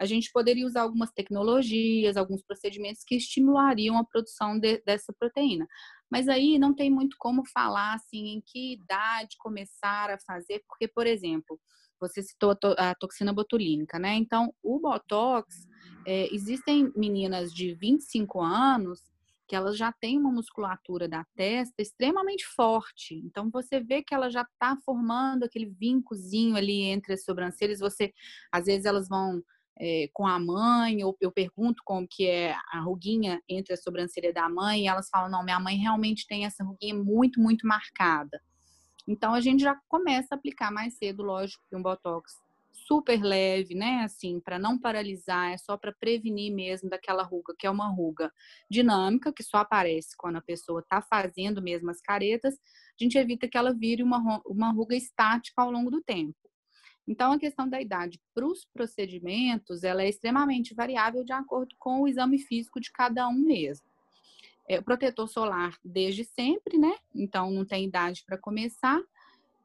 a 0.00 0.07
gente 0.07 0.31
poderia 0.33 0.67
usar 0.67 0.83
algumas 0.83 1.11
tecnologias, 1.12 2.17
alguns 2.17 2.43
procedimentos 2.43 3.03
que 3.05 3.17
estimulariam 3.17 3.99
a 3.99 4.05
produção 4.05 4.59
de- 4.59 4.81
dessa 4.87 5.12
proteína. 5.12 5.67
Mas 6.11 6.29
aí 6.29 6.59
não 6.59 6.75
tem 6.75 6.89
muito 6.91 7.17
como 7.19 7.43
falar 7.53 7.95
assim 7.95 8.29
em 8.29 8.41
que 8.47 8.75
idade 8.75 9.37
começar 9.39 10.09
a 10.11 10.19
fazer, 10.27 10.62
porque, 10.67 10.89
por 10.89 11.07
exemplo, 11.07 11.61
você 12.00 12.23
citou 12.23 12.53
a, 12.53 12.55
to- 12.55 12.77
a 12.79 12.95
toxina 12.95 13.33
botulínica, 13.33 13.99
né? 13.99 14.15
Então, 14.15 14.55
o 14.62 14.81
Botox, 14.81 15.67
é, 16.07 16.35
existem 16.35 16.91
meninas 16.97 17.53
de 17.53 17.75
25 17.75 18.41
anos 18.41 19.03
que 19.50 19.57
elas 19.57 19.76
já 19.76 19.90
têm 19.90 20.16
uma 20.16 20.30
musculatura 20.30 21.09
da 21.09 21.26
testa 21.35 21.83
extremamente 21.83 22.47
forte. 22.47 23.16
Então, 23.16 23.50
você 23.50 23.80
vê 23.80 24.00
que 24.00 24.14
ela 24.14 24.30
já 24.30 24.42
está 24.42 24.76
formando 24.85 25.42
aquele 25.42 25.66
vincozinho 25.66 26.54
ali 26.54 26.83
entre 26.83 27.14
as 27.14 27.25
sobrancelhas. 27.25 27.80
Você, 27.80 28.12
às 28.52 28.66
vezes, 28.66 28.85
elas 28.85 29.09
vão 29.09 29.42
é, 29.76 30.09
com 30.12 30.25
a 30.25 30.38
mãe, 30.38 31.02
ou 31.02 31.16
eu 31.21 31.33
pergunto 31.33 31.83
como 31.85 32.07
que 32.09 32.28
é 32.28 32.54
a 32.73 32.78
ruguinha 32.78 33.42
entre 33.49 33.75
a 33.75 33.76
sobrancelha 33.76 34.33
da 34.33 34.49
mãe, 34.49 34.83
e 34.83 34.87
elas 34.87 35.09
falam, 35.11 35.28
não, 35.28 35.42
minha 35.42 35.59
mãe 35.59 35.76
realmente 35.76 36.28
tem 36.28 36.47
essa 36.47 36.62
ruguinha 36.62 36.95
muito, 36.95 37.40
muito 37.40 37.66
marcada. 37.66 38.40
Então, 39.09 39.35
a 39.35 39.40
gente 39.40 39.64
já 39.64 39.76
começa 39.88 40.28
a 40.30 40.37
aplicar 40.37 40.71
mais 40.71 40.97
cedo, 40.97 41.25
lógico, 41.25 41.64
que 41.69 41.75
um 41.75 41.83
Botox 41.83 42.38
super 42.91 43.23
leve, 43.23 43.73
né? 43.73 44.03
Assim, 44.03 44.41
para 44.41 44.59
não 44.59 44.77
paralisar, 44.77 45.53
é 45.53 45.57
só 45.57 45.77
para 45.77 45.93
prevenir 45.93 46.53
mesmo 46.53 46.91
daquela 46.91 47.23
ruga, 47.23 47.55
que 47.57 47.65
é 47.65 47.71
uma 47.71 47.89
ruga 47.89 48.33
dinâmica, 48.69 49.33
que 49.33 49.45
só 49.45 49.59
aparece 49.59 50.17
quando 50.17 50.37
a 50.37 50.41
pessoa 50.43 50.81
está 50.81 51.01
fazendo 51.01 51.63
mesmo 51.63 51.89
as 51.89 52.01
caretas. 52.01 52.55
A 52.55 53.05
gente 53.05 53.17
evita 53.17 53.47
que 53.47 53.57
ela 53.57 53.73
vire 53.73 54.03
uma, 54.03 54.43
uma 54.45 54.73
ruga 54.73 54.97
estática 54.97 55.63
ao 55.63 55.71
longo 55.71 55.89
do 55.89 56.03
tempo. 56.03 56.35
Então, 57.07 57.33
a 57.33 57.39
questão 57.39 57.69
da 57.69 57.81
idade 57.81 58.21
para 58.35 58.45
os 58.45 58.67
procedimentos, 58.75 59.85
ela 59.85 60.03
é 60.03 60.09
extremamente 60.09 60.75
variável 60.75 61.25
de 61.25 61.33
acordo 61.33 61.75
com 61.79 62.03
o 62.03 62.09
exame 62.09 62.41
físico 62.41 62.81
de 62.81 62.91
cada 62.91 63.29
um 63.29 63.39
mesmo. 63.39 63.87
É, 64.69 64.81
o 64.81 64.83
protetor 64.83 65.29
solar 65.29 65.77
desde 65.85 66.25
sempre, 66.25 66.77
né? 66.77 66.95
Então, 67.15 67.53
não 67.53 67.65
tem 67.65 67.85
idade 67.85 68.25
para 68.27 68.37
começar. 68.37 69.01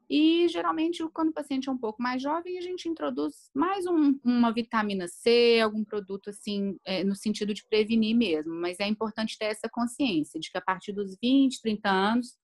E 0.08 0.46
geralmente, 0.48 1.02
quando 1.12 1.30
o 1.30 1.32
paciente 1.32 1.68
é 1.68 1.72
um 1.72 1.78
pouco 1.78 2.00
mais 2.00 2.22
jovem, 2.22 2.58
a 2.58 2.60
gente 2.60 2.88
introduz 2.88 3.50
mais 3.52 3.86
um- 3.86 4.18
uma 4.24 4.52
vitamina 4.52 5.08
C, 5.08 5.58
algum 5.60 5.84
produto 5.84 6.30
assim, 6.30 6.78
é, 6.84 7.02
no 7.02 7.14
sentido 7.16 7.52
de 7.52 7.66
prevenir 7.68 8.16
mesmo. 8.16 8.54
Mas 8.54 8.78
é 8.78 8.86
importante 8.86 9.36
ter 9.36 9.46
essa 9.46 9.68
consciência 9.68 10.38
de 10.38 10.50
que 10.50 10.58
a 10.58 10.60
partir 10.60 10.92
dos 10.92 11.16
20, 11.20 11.60
30 11.60 11.90
anos, 11.90 12.36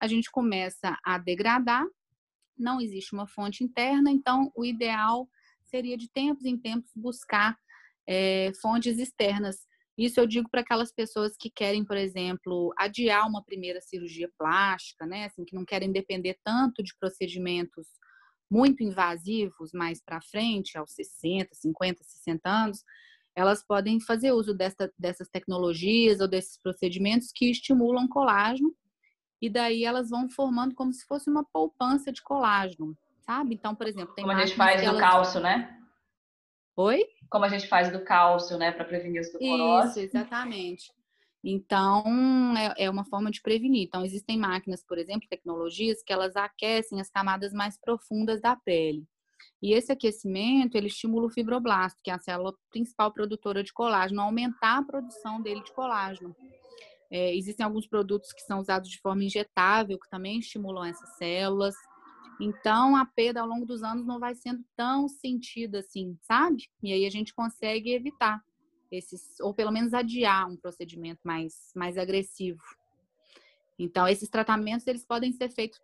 a 0.00 0.06
gente 0.06 0.30
começa 0.30 0.96
a 1.04 1.18
degradar, 1.18 1.84
não 2.56 2.80
existe 2.80 3.12
uma 3.12 3.26
fonte 3.26 3.64
interna, 3.64 4.10
então 4.10 4.52
o 4.54 4.64
ideal 4.64 5.28
seria 5.64 5.96
de 5.96 6.08
tempos 6.10 6.44
em 6.44 6.56
tempos 6.56 6.90
buscar 6.94 7.56
é, 8.06 8.52
fontes 8.62 8.98
externas. 8.98 9.66
Isso 9.98 10.20
eu 10.20 10.26
digo 10.28 10.48
para 10.48 10.60
aquelas 10.60 10.92
pessoas 10.92 11.36
que 11.36 11.50
querem, 11.50 11.84
por 11.84 11.96
exemplo, 11.96 12.72
adiar 12.78 13.28
uma 13.28 13.42
primeira 13.42 13.80
cirurgia 13.80 14.30
plástica, 14.38 15.04
né? 15.04 15.24
Assim, 15.24 15.44
que 15.44 15.56
não 15.56 15.64
querem 15.64 15.90
depender 15.90 16.38
tanto 16.44 16.84
de 16.84 16.96
procedimentos 17.00 17.88
muito 18.48 18.82
invasivos 18.84 19.72
mais 19.74 20.00
para 20.00 20.22
frente, 20.22 20.78
aos 20.78 20.92
60, 20.92 21.48
50, 21.52 22.04
60 22.04 22.48
anos, 22.48 22.84
elas 23.36 23.64
podem 23.66 24.00
fazer 24.00 24.32
uso 24.32 24.54
dessa, 24.54 24.90
dessas 24.96 25.28
tecnologias 25.28 26.20
ou 26.20 26.28
desses 26.28 26.58
procedimentos 26.62 27.30
que 27.34 27.50
estimulam 27.50 28.08
colágeno 28.08 28.72
e 29.42 29.50
daí 29.50 29.84
elas 29.84 30.10
vão 30.10 30.28
formando 30.30 30.74
como 30.74 30.92
se 30.92 31.04
fosse 31.06 31.28
uma 31.28 31.44
poupança 31.52 32.10
de 32.12 32.22
colágeno, 32.22 32.96
sabe? 33.20 33.54
Então, 33.54 33.74
por 33.74 33.86
exemplo, 33.86 34.14
tem 34.14 34.24
Como 34.24 34.36
a 34.36 34.44
gente 34.44 34.56
faz 34.56 34.80
do 34.80 34.86
elas- 34.86 35.00
cálcio, 35.00 35.40
né? 35.40 35.77
Oi? 36.78 37.04
Como 37.28 37.44
a 37.44 37.48
gente 37.48 37.66
faz 37.66 37.90
do 37.90 38.04
cálcio, 38.04 38.56
né, 38.56 38.70
para 38.70 38.84
prevenir 38.84 39.20
Isso, 39.20 39.32
osteoporose. 39.34 40.00
exatamente. 40.00 40.92
Então, 41.42 42.04
é, 42.56 42.84
é, 42.84 42.90
uma 42.90 43.04
forma 43.04 43.32
de 43.32 43.42
prevenir. 43.42 43.82
Então, 43.82 44.04
existem 44.04 44.38
máquinas, 44.38 44.84
por 44.86 44.96
exemplo, 44.96 45.28
tecnologias 45.28 46.04
que 46.04 46.12
elas 46.12 46.36
aquecem 46.36 47.00
as 47.00 47.10
camadas 47.10 47.52
mais 47.52 47.76
profundas 47.80 48.40
da 48.40 48.54
pele. 48.54 49.04
E 49.60 49.72
esse 49.72 49.90
aquecimento, 49.90 50.76
ele 50.76 50.86
estimula 50.86 51.26
o 51.26 51.30
fibroblasto, 51.30 51.98
que 52.00 52.12
é 52.12 52.14
a 52.14 52.20
célula 52.20 52.54
principal 52.70 53.12
produtora 53.12 53.64
de 53.64 53.72
colágeno, 53.72 54.20
a 54.20 54.24
aumentar 54.24 54.78
a 54.78 54.84
produção 54.84 55.42
dele 55.42 55.64
de 55.64 55.72
colágeno. 55.72 56.34
É, 57.10 57.34
existem 57.34 57.66
alguns 57.66 57.88
produtos 57.88 58.32
que 58.32 58.42
são 58.42 58.60
usados 58.60 58.88
de 58.88 59.00
forma 59.00 59.24
injetável, 59.24 59.98
que 59.98 60.08
também 60.08 60.38
estimulam 60.38 60.84
essas 60.84 61.16
células. 61.16 61.74
Então, 62.40 62.94
a 62.94 63.04
perda 63.04 63.40
ao 63.40 63.46
longo 63.46 63.66
dos 63.66 63.82
anos 63.82 64.06
não 64.06 64.20
vai 64.20 64.34
sendo 64.34 64.64
tão 64.76 65.08
sentida 65.08 65.80
assim, 65.80 66.16
sabe? 66.22 66.68
E 66.82 66.92
aí 66.92 67.04
a 67.04 67.10
gente 67.10 67.34
consegue 67.34 67.92
evitar 67.92 68.42
esses, 68.90 69.38
ou 69.40 69.52
pelo 69.52 69.72
menos 69.72 69.92
adiar 69.92 70.48
um 70.48 70.56
procedimento 70.56 71.20
mais, 71.24 71.72
mais 71.74 71.98
agressivo. 71.98 72.62
Então, 73.78 74.08
esses 74.08 74.28
tratamentos, 74.28 74.86
eles 74.86 75.04
podem 75.04 75.32
ser 75.32 75.50
feitos, 75.50 75.80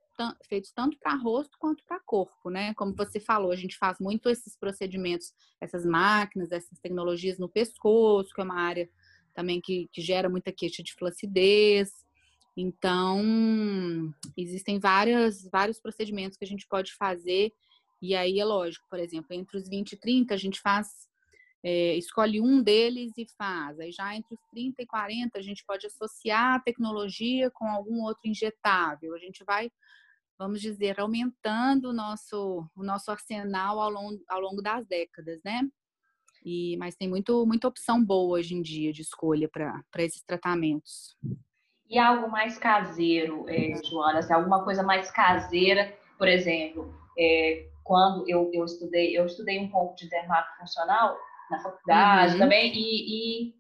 feitos 0.49 0.73
tanto 0.73 0.99
para 0.99 1.15
rosto 1.15 1.57
quanto 1.59 1.85
para 1.85 2.01
corpo, 2.01 2.51
né? 2.51 2.75
Como 2.75 2.95
você 2.95 3.21
falou, 3.21 3.53
a 3.53 3.57
gente 3.57 3.77
faz 3.77 3.99
muito 4.01 4.29
esses 4.29 4.57
procedimentos, 4.57 5.33
essas 5.61 5.85
máquinas, 5.85 6.51
essas 6.51 6.79
tecnologias 6.81 7.39
no 7.39 7.49
pescoço, 7.49 8.35
que 8.35 8.41
é 8.41 8.45
uma 8.45 8.61
área 8.61 8.89
também 9.33 9.61
que, 9.61 9.89
que 9.93 10.01
gera 10.01 10.29
muita 10.29 10.53
queixa 10.53 10.83
de 10.83 10.95
flacidez. 10.95 12.04
Então, 12.57 14.15
existem 14.37 14.79
várias, 14.79 15.43
vários 15.51 15.81
procedimentos 15.81 16.39
que 16.39 16.45
a 16.45 16.49
gente 16.49 16.67
pode 16.69 16.95
fazer. 16.95 17.53
E 18.01 18.15
aí 18.15 18.39
é 18.39 18.45
lógico, 18.45 18.87
por 18.89 18.99
exemplo, 18.99 19.29
entre 19.33 19.57
os 19.57 19.69
20 19.69 19.93
e 19.93 19.97
30, 19.97 20.35
a 20.35 20.37
gente 20.37 20.61
faz, 20.61 21.09
é, 21.65 21.97
escolhe 21.97 22.41
um 22.41 22.63
deles 22.63 23.13
e 23.19 23.27
faz. 23.37 23.81
Aí 23.81 23.91
já 23.91 24.15
entre 24.15 24.35
os 24.35 24.41
30 24.51 24.83
e 24.83 24.87
40, 24.87 25.39
a 25.39 25.43
gente 25.43 25.65
pode 25.67 25.87
associar 25.87 26.55
a 26.55 26.61
tecnologia 26.61 27.51
com 27.51 27.67
algum 27.67 28.03
outro 28.03 28.29
injetável. 28.29 29.15
A 29.15 29.19
gente 29.19 29.43
vai, 29.43 29.71
vamos 30.39 30.61
dizer, 30.61 31.01
aumentando 31.01 31.91
o 31.91 31.93
nosso, 31.93 32.69
o 32.77 32.85
nosso 32.85 33.11
arsenal 33.11 33.81
ao 33.81 33.91
longo, 33.91 34.23
ao 34.29 34.41
longo 34.41 34.63
das 34.63 34.87
décadas, 34.87 35.41
né? 35.43 35.69
E, 36.45 36.77
mas 36.77 36.95
tem 36.95 37.09
muito, 37.09 37.45
muita 37.47 37.67
opção 37.67 38.05
boa 38.05 38.39
hoje 38.39 38.55
em 38.55 38.61
dia 38.61 38.93
de 38.93 39.01
escolha 39.01 39.49
para 39.49 39.83
esses 39.97 40.23
tratamentos. 40.23 41.17
E 41.89 41.99
algo 41.99 42.31
mais 42.31 42.59
caseiro, 42.59 43.45
é, 43.49 43.75
Joana, 43.85 44.21
assim, 44.21 44.33
alguma 44.33 44.65
coisa 44.65 44.83
mais 44.83 45.11
caseira, 45.11 45.97
por 46.19 46.29
exemplo, 46.29 46.95
é, 47.19 47.67
quando 47.85 48.29
eu, 48.29 48.51
eu 48.53 48.65
estudei, 48.65 49.17
eu 49.17 49.27
estudei 49.27 49.61
um 49.61 49.69
pouco 49.69 49.95
de 49.95 50.09
dermato 50.09 50.57
funcional 50.59 51.17
na 51.51 51.61
faculdade 51.61 52.33
uhum. 52.33 52.39
também, 52.39 52.73
e, 52.75 53.49
e, 53.49 53.55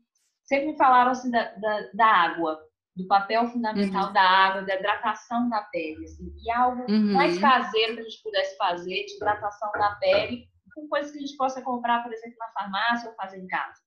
sempre 0.44 0.68
me 0.68 0.76
falaram 0.76 1.10
assim 1.10 1.30
da, 1.30 1.44
da, 1.56 1.90
da 1.92 2.06
água, 2.06 2.58
do 2.96 3.06
papel 3.06 3.46
fundamental 3.48 4.06
uhum. 4.06 4.12
da 4.12 4.22
água, 4.22 4.62
da 4.62 4.76
hidratação 4.76 5.48
da 5.50 5.60
pele, 5.64 6.04
assim, 6.04 6.32
e 6.42 6.50
algo 6.50 6.90
uhum. 6.90 7.12
mais 7.12 7.38
caseiro 7.38 7.94
que 7.94 8.00
a 8.00 8.04
gente 8.04 8.22
pudesse 8.22 8.56
fazer 8.56 9.04
de 9.04 9.16
hidratação 9.16 9.70
da 9.72 9.96
pele, 9.96 10.48
com 10.74 10.88
coisas 10.88 11.12
que 11.12 11.18
a 11.18 11.20
gente 11.20 11.36
possa 11.36 11.62
comprar, 11.62 12.02
por 12.02 12.12
exemplo, 12.12 12.36
na 12.38 12.48
farmácia 12.48 13.08
ou 13.08 13.16
fazer 13.16 13.38
em 13.38 13.46
casa. 13.46 13.80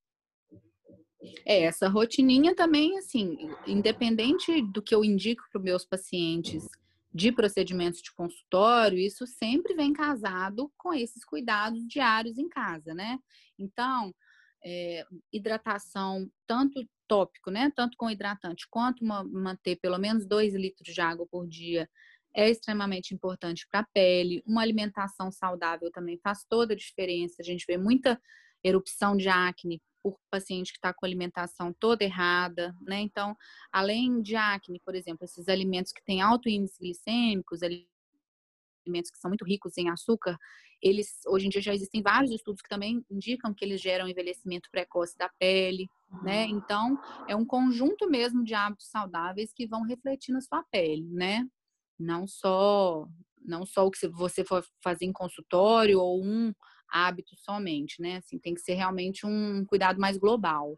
É, 1.45 1.63
essa 1.63 1.87
rotininha 1.87 2.55
também, 2.55 2.97
assim, 2.97 3.49
independente 3.65 4.61
do 4.61 4.81
que 4.81 4.93
eu 4.93 5.03
indico 5.03 5.43
para 5.51 5.59
os 5.59 5.63
meus 5.63 5.85
pacientes 5.85 6.67
de 7.13 7.31
procedimentos 7.31 8.01
de 8.01 8.13
consultório, 8.13 8.97
isso 8.97 9.25
sempre 9.25 9.73
vem 9.73 9.93
casado 9.93 10.71
com 10.77 10.93
esses 10.93 11.25
cuidados 11.25 11.85
diários 11.87 12.37
em 12.37 12.47
casa, 12.47 12.93
né? 12.93 13.17
Então, 13.57 14.13
é, 14.63 15.05
hidratação, 15.31 16.29
tanto 16.45 16.87
tópico, 17.07 17.49
né? 17.49 17.71
Tanto 17.75 17.97
com 17.97 18.09
hidratante, 18.09 18.67
quanto 18.69 19.03
uma, 19.03 19.23
manter 19.23 19.77
pelo 19.77 19.97
menos 19.97 20.25
2 20.25 20.53
litros 20.53 20.93
de 20.93 21.01
água 21.01 21.25
por 21.25 21.47
dia 21.47 21.89
é 22.35 22.49
extremamente 22.49 23.15
importante 23.15 23.67
para 23.67 23.79
a 23.79 23.87
pele. 23.91 24.43
Uma 24.45 24.61
alimentação 24.61 25.31
saudável 25.31 25.91
também 25.91 26.19
faz 26.19 26.45
toda 26.47 26.73
a 26.73 26.77
diferença. 26.77 27.37
A 27.39 27.43
gente 27.43 27.65
vê 27.65 27.77
muita 27.77 28.21
erupção 28.63 29.17
de 29.17 29.27
acne 29.27 29.81
por 30.11 30.29
paciente 30.29 30.71
que 30.71 30.77
está 30.77 30.93
com 30.93 31.05
a 31.05 31.07
alimentação 31.07 31.73
toda 31.73 32.03
errada, 32.03 32.75
né? 32.81 32.99
Então, 33.01 33.35
além 33.71 34.21
de 34.21 34.35
acne, 34.35 34.79
por 34.83 34.95
exemplo, 34.95 35.25
esses 35.25 35.47
alimentos 35.47 35.91
que 35.91 36.03
têm 36.03 36.21
alto 36.21 36.49
índice 36.49 36.79
glicêmicos, 36.79 37.61
alimentos 37.63 39.11
que 39.11 39.17
são 39.17 39.29
muito 39.29 39.45
ricos 39.45 39.77
em 39.77 39.89
açúcar, 39.89 40.37
eles 40.81 41.21
hoje 41.27 41.47
em 41.47 41.49
dia 41.49 41.61
já 41.61 41.73
existem 41.73 42.01
vários 42.01 42.31
estudos 42.31 42.61
que 42.61 42.69
também 42.69 43.03
indicam 43.09 43.53
que 43.53 43.65
eles 43.65 43.81
geram 43.81 44.07
envelhecimento 44.07 44.69
precoce 44.71 45.17
da 45.17 45.29
pele, 45.39 45.89
né? 46.23 46.45
Então, 46.45 46.97
é 47.27 47.35
um 47.35 47.45
conjunto 47.45 48.09
mesmo 48.09 48.43
de 48.43 48.53
hábitos 48.53 48.87
saudáveis 48.87 49.51
que 49.53 49.67
vão 49.67 49.83
refletir 49.83 50.31
na 50.31 50.41
sua 50.41 50.63
pele, 50.71 51.07
né? 51.11 51.45
Não 51.99 52.27
só 52.27 53.07
não 53.43 53.65
só 53.65 53.87
o 53.87 53.91
que 53.91 54.07
você 54.09 54.43
for 54.43 54.63
fazer 54.83 55.05
em 55.05 55.13
consultório 55.13 55.99
ou 55.99 56.21
um 56.21 56.53
hábito 56.91 57.35
somente, 57.35 58.01
né? 58.01 58.17
Assim, 58.17 58.39
tem 58.39 58.53
que 58.53 58.61
ser 58.61 58.73
realmente 58.73 59.25
um 59.25 59.65
cuidado 59.65 59.99
mais 59.99 60.17
global. 60.17 60.77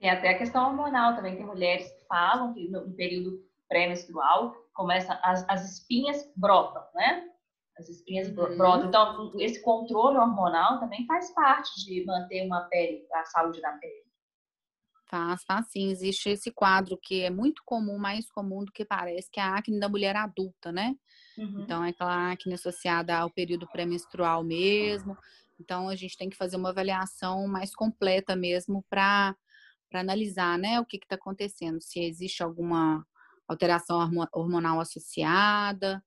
E 0.00 0.08
até 0.08 0.30
a 0.30 0.38
questão 0.38 0.68
hormonal 0.68 1.14
também. 1.14 1.36
Tem 1.36 1.44
mulheres 1.44 1.90
que 1.92 2.06
falam 2.06 2.54
que 2.54 2.68
no, 2.68 2.90
período 2.92 3.44
pré-menstrual 3.68 4.54
começa 4.74 5.18
as, 5.22 5.46
as 5.48 5.70
espinhas 5.72 6.30
brotam, 6.36 6.82
né? 6.94 7.28
As 7.78 7.88
espinhas 7.88 8.28
uhum. 8.28 8.56
brotam. 8.56 8.88
Então, 8.88 9.32
esse 9.38 9.62
controle 9.62 10.16
hormonal 10.16 10.80
também 10.80 11.06
faz 11.06 11.32
parte 11.32 11.84
de 11.84 12.04
manter 12.04 12.46
uma 12.46 12.62
pele, 12.62 13.06
a 13.12 13.24
saúde 13.24 13.60
da 13.60 13.72
pele. 13.72 14.10
Faz, 15.06 15.42
faz 15.44 15.66
sim. 15.70 15.90
Existe 15.90 16.30
esse 16.30 16.50
quadro 16.50 16.96
que 16.96 17.22
é 17.22 17.30
muito 17.30 17.62
comum, 17.64 17.98
mais 17.98 18.30
comum 18.30 18.64
do 18.64 18.72
que 18.72 18.84
parece, 18.84 19.30
que 19.30 19.40
é 19.40 19.42
a 19.42 19.56
acne 19.56 19.78
da 19.78 19.88
mulher 19.88 20.16
adulta, 20.16 20.72
né? 20.72 20.94
Uhum. 21.40 21.62
Então, 21.62 21.82
é 21.82 21.88
aquela 21.88 22.32
acne 22.32 22.52
associada 22.52 23.16
ao 23.16 23.30
período 23.30 23.66
pré-menstrual 23.66 24.44
mesmo. 24.44 25.16
Então, 25.58 25.88
a 25.88 25.96
gente 25.96 26.16
tem 26.16 26.28
que 26.28 26.36
fazer 26.36 26.56
uma 26.56 26.68
avaliação 26.68 27.48
mais 27.48 27.74
completa 27.74 28.36
mesmo 28.36 28.84
para 28.90 29.34
analisar, 29.92 30.58
né, 30.58 30.78
o 30.78 30.84
que 30.84 30.98
está 30.98 31.14
acontecendo, 31.16 31.80
se 31.80 32.00
existe 32.00 32.42
alguma 32.42 33.04
alteração 33.48 33.98
hormonal 34.32 34.80
associada, 34.80 36.02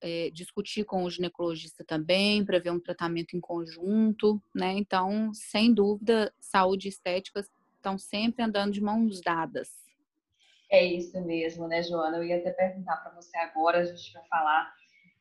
é, 0.00 0.30
discutir 0.30 0.84
com 0.84 1.04
o 1.04 1.10
ginecologista 1.10 1.84
também 1.84 2.44
para 2.44 2.58
ver 2.58 2.70
um 2.70 2.80
tratamento 2.80 3.36
em 3.36 3.40
conjunto, 3.40 4.42
né? 4.52 4.72
Então, 4.72 5.32
sem 5.32 5.72
dúvida, 5.72 6.34
saúde 6.40 6.88
e 6.88 6.90
estética 6.90 7.46
estão 7.76 7.96
sempre 7.96 8.42
andando 8.42 8.72
de 8.72 8.80
mãos 8.80 9.20
dadas. 9.20 9.70
É 10.72 10.82
isso 10.82 11.20
mesmo, 11.26 11.68
né, 11.68 11.82
Joana? 11.82 12.16
Eu 12.16 12.24
ia 12.24 12.38
até 12.38 12.50
perguntar 12.50 12.96
para 12.96 13.12
você 13.12 13.36
agora, 13.36 13.80
a 13.80 13.84
gente 13.84 14.10
vai 14.14 14.24
falar, 14.26 14.72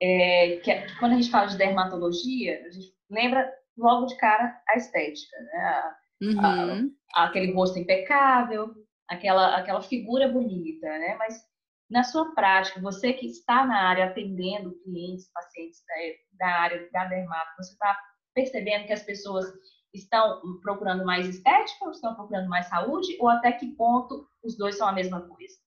é, 0.02 0.56
que 0.64 0.72
é, 0.72 0.88
quando 0.98 1.12
a 1.12 1.16
gente 1.16 1.30
fala 1.30 1.48
de 1.48 1.58
dermatologia, 1.58 2.66
a 2.66 2.70
gente 2.70 2.96
lembra 3.10 3.54
logo 3.78 4.06
de 4.06 4.16
cara 4.16 4.58
a 4.70 4.78
estética, 4.78 5.38
né? 5.42 5.96
Uhum. 6.22 6.96
A, 7.14 7.26
aquele 7.26 7.52
rosto 7.52 7.78
impecável, 7.78 8.74
aquela, 9.10 9.58
aquela 9.58 9.82
figura 9.82 10.30
bonita, 10.30 10.88
né? 10.88 11.16
Mas 11.20 11.44
na 11.90 12.04
sua 12.04 12.34
prática, 12.34 12.80
você 12.80 13.12
que 13.12 13.28
está 13.28 13.66
na 13.66 13.90
área 13.90 14.06
atendendo 14.06 14.80
clientes, 14.84 15.30
pacientes 15.34 15.82
da, 15.86 16.46
da 16.46 16.56
área 16.62 16.90
da 16.94 17.06
dermato, 17.06 17.58
você 17.58 17.74
está 17.74 18.00
percebendo 18.34 18.88
que 18.88 18.94
as 18.94 19.04
pessoas 19.04 19.46
estão 19.94 20.42
procurando 20.62 21.06
mais 21.06 21.28
estética 21.28 21.86
ou 21.86 21.92
estão 21.92 22.16
procurando 22.16 22.48
mais 22.48 22.68
saúde? 22.68 23.18
Ou 23.20 23.28
até 23.30 23.52
que 23.52 23.68
ponto 23.76 24.28
os 24.44 24.58
dois 24.58 24.78
são 24.78 24.88
a 24.88 24.94
mesma 24.94 25.22
coisa? 25.22 25.58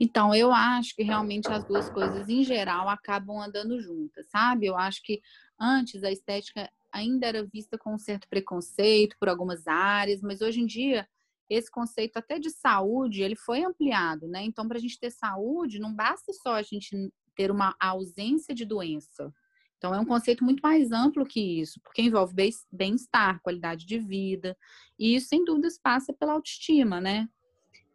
Então, 0.00 0.34
eu 0.34 0.52
acho 0.52 0.94
que 0.94 1.02
realmente 1.02 1.50
as 1.50 1.64
duas 1.64 1.88
coisas, 1.88 2.28
em 2.28 2.42
geral, 2.44 2.88
acabam 2.88 3.40
andando 3.40 3.80
juntas, 3.80 4.28
sabe? 4.28 4.66
Eu 4.66 4.76
acho 4.76 5.02
que 5.02 5.20
antes 5.58 6.02
a 6.02 6.10
estética 6.10 6.70
ainda 6.92 7.26
era 7.26 7.44
vista 7.44 7.78
com 7.78 7.94
um 7.94 7.98
certo 7.98 8.28
preconceito 8.28 9.16
por 9.18 9.28
algumas 9.28 9.66
áreas, 9.66 10.20
mas 10.22 10.40
hoje 10.40 10.60
em 10.60 10.66
dia 10.66 11.08
esse 11.48 11.70
conceito 11.70 12.16
até 12.16 12.38
de 12.38 12.50
saúde 12.50 13.22
ele 13.22 13.36
foi 13.36 13.62
ampliado, 13.64 14.26
né? 14.26 14.42
Então, 14.44 14.66
para 14.66 14.78
a 14.78 14.80
gente 14.80 14.98
ter 14.98 15.10
saúde, 15.10 15.78
não 15.78 15.94
basta 15.94 16.32
só 16.32 16.54
a 16.54 16.62
gente 16.62 17.12
ter 17.34 17.50
uma 17.50 17.74
ausência 17.78 18.54
de 18.54 18.64
doença. 18.64 19.32
Então, 19.84 19.94
é 19.94 20.00
um 20.00 20.06
conceito 20.06 20.42
muito 20.42 20.62
mais 20.62 20.92
amplo 20.92 21.26
que 21.26 21.60
isso, 21.60 21.78
porque 21.82 22.00
envolve 22.00 22.34
bem-estar, 22.72 23.38
qualidade 23.42 23.84
de 23.84 23.98
vida, 23.98 24.56
e 24.98 25.14
isso, 25.14 25.28
sem 25.28 25.44
dúvidas, 25.44 25.76
passa 25.78 26.10
pela 26.10 26.32
autoestima, 26.32 27.02
né? 27.02 27.28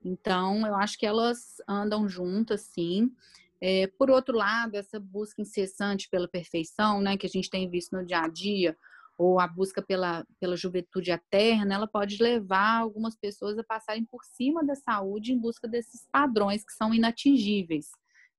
Então, 0.05 0.67
eu 0.67 0.75
acho 0.75 0.99
que 0.99 1.05
elas 1.07 1.55
andam 1.67 2.07
juntas, 2.07 2.61
sim. 2.61 3.11
É, 3.59 3.87
por 3.97 4.11
outro 4.11 4.37
lado, 4.37 4.75
essa 4.75 4.99
busca 4.99 5.41
incessante 5.41 6.07
pela 6.11 6.27
perfeição, 6.27 7.01
né, 7.01 7.17
que 7.17 7.25
a 7.25 7.29
gente 7.29 7.49
tem 7.49 7.67
visto 7.67 7.95
no 7.95 8.05
dia 8.05 8.19
a 8.19 8.27
dia, 8.27 8.77
ou 9.17 9.39
a 9.39 9.47
busca 9.47 9.81
pela, 9.81 10.23
pela 10.39 10.55
juventude 10.55 11.09
eterna, 11.09 11.73
ela 11.73 11.87
pode 11.87 12.21
levar 12.21 12.77
algumas 12.77 13.15
pessoas 13.15 13.57
a 13.57 13.63
passarem 13.63 14.05
por 14.05 14.23
cima 14.25 14.63
da 14.63 14.75
saúde 14.75 15.33
em 15.33 15.39
busca 15.39 15.67
desses 15.67 16.07
padrões 16.11 16.63
que 16.63 16.71
são 16.71 16.93
inatingíveis. 16.93 17.89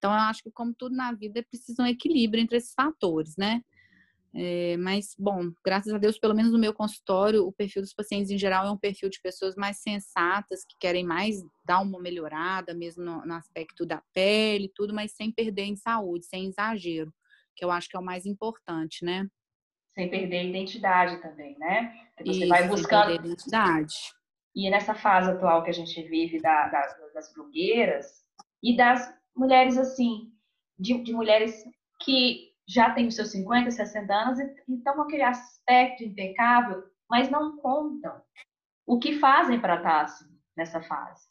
Então, 0.01 0.13
eu 0.13 0.19
acho 0.19 0.43
que, 0.43 0.51
como 0.51 0.73
tudo 0.73 0.97
na 0.97 1.13
vida, 1.13 1.41
é 1.41 1.43
preciso 1.43 1.83
um 1.83 1.87
equilíbrio 1.87 2.43
entre 2.43 2.57
esses 2.57 2.73
fatores, 2.73 3.37
né? 3.37 3.61
É, 4.35 4.77
mas, 4.79 5.15
bom, 5.19 5.53
graças 5.63 5.93
a 5.93 5.99
Deus, 5.99 6.19
pelo 6.19 6.35
menos 6.35 6.53
no 6.53 6.59
meu 6.59 6.73
consultório, 6.73 7.45
o 7.45 7.53
perfil 7.53 7.83
dos 7.83 7.93
pacientes 7.93 8.31
em 8.31 8.39
geral 8.39 8.67
é 8.67 8.71
um 8.71 8.79
perfil 8.79 9.11
de 9.11 9.21
pessoas 9.21 9.57
mais 9.57 9.83
sensatas, 9.83 10.65
que 10.65 10.75
querem 10.81 11.05
mais 11.05 11.37
dar 11.63 11.81
uma 11.81 12.01
melhorada, 12.01 12.73
mesmo 12.73 13.05
no, 13.05 13.27
no 13.27 13.35
aspecto 13.35 13.85
da 13.85 14.03
pele 14.15 14.73
tudo, 14.75 14.95
mas 14.95 15.13
sem 15.13 15.31
perder 15.31 15.65
em 15.65 15.77
saúde, 15.77 16.25
sem 16.25 16.47
exagero, 16.47 17.13
que 17.55 17.63
eu 17.63 17.71
acho 17.71 17.87
que 17.87 17.97
é 17.97 18.01
o 18.01 18.05
mais 18.05 18.25
importante, 18.25 19.05
né? 19.05 19.29
Sem 19.95 20.09
perder 20.09 20.39
a 20.39 20.45
identidade 20.45 21.21
também, 21.21 21.59
né? 21.59 21.93
Você 22.25 22.31
Isso, 22.31 22.49
vai 22.49 22.67
buscando. 22.67 23.09
Sem 23.09 23.17
perder 23.17 23.21
a 23.21 23.27
identidade. 23.27 23.95
E 24.57 24.71
nessa 24.71 24.95
fase 24.95 25.31
atual 25.31 25.63
que 25.63 25.71
a 25.71 25.75
gente 25.75 26.03
vive 26.05 26.41
da, 26.41 26.69
da, 26.69 26.87
das 27.13 27.35
blogueiras 27.35 28.25
e 28.63 28.77
das 28.77 29.20
mulheres, 29.37 29.77
assim, 29.79 30.33
de, 30.79 31.03
de 31.03 31.13
mulheres 31.13 31.65
que 32.03 32.51
já 32.67 32.91
têm 32.91 33.09
os 33.09 33.15
seus 33.15 33.31
50, 33.33 33.71
60 33.71 34.15
anos 34.15 34.39
e 34.39 34.75
estão 34.75 34.95
com 34.95 35.03
aquele 35.03 35.23
aspecto 35.23 36.05
impecável, 36.05 36.85
mas 37.09 37.31
não 37.31 37.57
contam 37.59 38.21
o 38.87 38.99
que 38.99 39.19
fazem 39.19 39.61
para 39.61 39.77
estar 39.77 40.03
assim, 40.03 40.27
nessa 40.57 40.81
fase. 40.83 41.29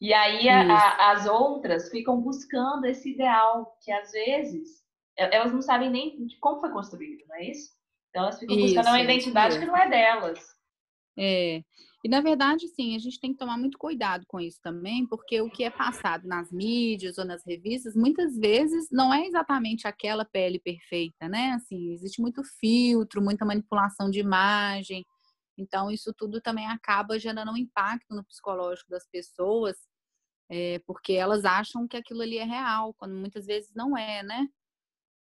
E 0.00 0.14
aí 0.14 0.48
a, 0.48 1.10
as 1.10 1.26
outras 1.26 1.90
ficam 1.90 2.20
buscando 2.20 2.86
esse 2.86 3.12
ideal, 3.12 3.76
que 3.84 3.92
às 3.92 4.12
vezes 4.12 4.80
elas 5.16 5.52
não 5.52 5.60
sabem 5.60 5.90
nem 5.90 6.26
como 6.40 6.60
foi 6.60 6.70
construído, 6.70 7.24
não 7.28 7.36
é 7.36 7.50
isso? 7.50 7.70
Então 8.08 8.22
elas 8.22 8.38
ficam 8.38 8.56
buscando 8.56 8.80
isso, 8.80 8.90
uma 8.90 9.02
identidade 9.02 9.58
que 9.58 9.66
não 9.66 9.76
é 9.76 9.88
delas. 9.88 10.38
É. 11.18 11.62
E 12.02 12.08
na 12.08 12.20
verdade, 12.22 12.66
sim, 12.68 12.96
a 12.96 12.98
gente 12.98 13.20
tem 13.20 13.32
que 13.32 13.38
tomar 13.38 13.58
muito 13.58 13.76
cuidado 13.76 14.24
com 14.26 14.40
isso 14.40 14.58
também, 14.62 15.06
porque 15.06 15.40
o 15.42 15.50
que 15.50 15.64
é 15.64 15.70
passado 15.70 16.26
nas 16.26 16.50
mídias 16.50 17.18
ou 17.18 17.26
nas 17.26 17.44
revistas, 17.44 17.94
muitas 17.94 18.38
vezes 18.38 18.88
não 18.90 19.12
é 19.12 19.26
exatamente 19.26 19.86
aquela 19.86 20.24
pele 20.24 20.58
perfeita, 20.58 21.28
né? 21.28 21.52
Assim, 21.52 21.92
existe 21.92 22.20
muito 22.22 22.42
filtro, 22.58 23.20
muita 23.22 23.44
manipulação 23.44 24.10
de 24.10 24.18
imagem. 24.18 25.04
Então, 25.58 25.90
isso 25.90 26.12
tudo 26.16 26.40
também 26.40 26.66
acaba 26.68 27.18
gerando 27.18 27.52
um 27.52 27.56
impacto 27.56 28.14
no 28.14 28.24
psicológico 28.24 28.90
das 28.90 29.06
pessoas, 29.06 29.76
é, 30.50 30.78
porque 30.86 31.12
elas 31.12 31.44
acham 31.44 31.86
que 31.86 31.96
aquilo 31.98 32.22
ali 32.22 32.38
é 32.38 32.44
real, 32.44 32.94
quando 32.94 33.14
muitas 33.14 33.46
vezes 33.46 33.72
não 33.74 33.96
é, 33.96 34.22
né? 34.22 34.48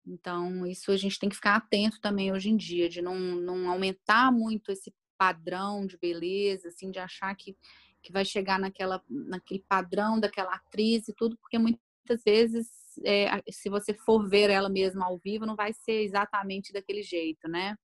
Então, 0.06 0.66
isso 0.66 0.92
a 0.92 0.98
gente 0.98 1.20
tem 1.20 1.30
que 1.30 1.36
ficar 1.36 1.56
atento 1.56 2.00
também 2.02 2.32
hoje 2.32 2.50
em 2.50 2.58
dia, 2.58 2.90
de 2.90 3.02
não, 3.02 3.16
não 3.20 3.70
aumentar 3.70 4.32
muito 4.32 4.72
esse 4.72 4.94
padrão 5.20 5.86
de 5.86 5.98
beleza, 5.98 6.70
assim, 6.70 6.90
de 6.90 6.98
achar 6.98 7.36
que, 7.36 7.58
que 8.02 8.12
vai 8.12 8.24
chegar 8.24 8.58
naquela, 8.58 9.04
naquele 9.10 9.64
padrão 9.68 10.18
daquela 10.18 10.56
atriz 10.56 11.10
e 11.10 11.14
tudo, 11.14 11.38
porque 11.38 11.60
muitas 11.60 12.24
vezes, 12.26 12.70
é, 13.04 13.44
se 13.52 13.70
você 13.70 13.94
for 13.94 14.28
ver 14.28 14.50
ela 14.50 14.70
mesma 14.70 15.06
ao 15.06 15.18
vivo, 15.18 15.46
não 15.46 15.58
vai 15.58 15.74
ser 15.74 16.04
exatamente 16.04 16.72
daquele 16.72 17.04
jeito, 17.04 17.50
né? 17.50 17.76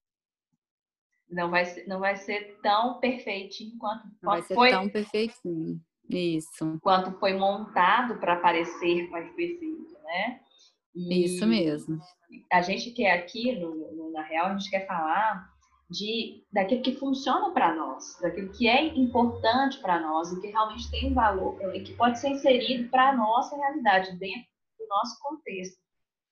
Não 1.30 1.50
vai 1.52 1.66
ser, 1.66 1.86
não 1.88 2.00
vai 2.00 2.16
ser 2.16 2.58
tão 2.62 3.00
perfeitinho 3.00 3.78
quanto, 3.78 4.06
não 4.22 4.32
vai 4.32 4.42
ser 4.44 4.56
foi, 4.56 4.70
tão 4.70 4.88
perfeitinho. 4.88 5.82
Isso. 6.10 6.80
Quanto 6.82 7.20
foi 7.20 7.34
montado 7.34 8.20
para 8.20 8.38
parecer 8.38 9.10
mais 9.10 9.28
perfeito, 9.36 9.98
né? 10.04 10.40
E 10.94 11.26
Isso 11.26 11.46
mesmo. 11.46 12.00
A 12.52 12.62
gente 12.62 12.92
quer 12.92 13.12
aqui, 13.12 13.54
no, 13.60 13.92
no, 13.92 14.12
na 14.12 14.22
real, 14.22 14.48
a 14.48 14.58
gente 14.58 14.70
quer 14.70 14.88
falar 14.88 15.55
de 15.90 16.44
daquilo 16.52 16.82
que 16.82 16.96
funciona 16.96 17.52
para 17.52 17.76
nós, 17.76 18.18
daquilo 18.20 18.52
que 18.52 18.68
é 18.68 18.88
importante 18.96 19.80
para 19.80 20.00
nós 20.00 20.32
e 20.32 20.42
que 20.42 20.48
realmente 20.48 20.90
tem 20.90 21.14
valor 21.14 21.58
e 21.76 21.82
que 21.82 21.94
pode 21.94 22.20
ser 22.20 22.30
inserido 22.30 22.90
para 22.90 23.10
a 23.10 23.16
nossa 23.16 23.56
realidade 23.56 24.18
dentro 24.18 24.48
do 24.80 24.88
nosso 24.88 25.20
contexto, 25.22 25.78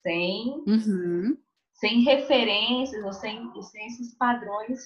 sem 0.01 0.63
uhum. 0.67 1.37
sem 1.73 2.01
referências 2.01 3.03
ou 3.05 3.13
sem, 3.13 3.51
sem 3.61 3.87
esses 3.87 4.15
padrões 4.15 4.79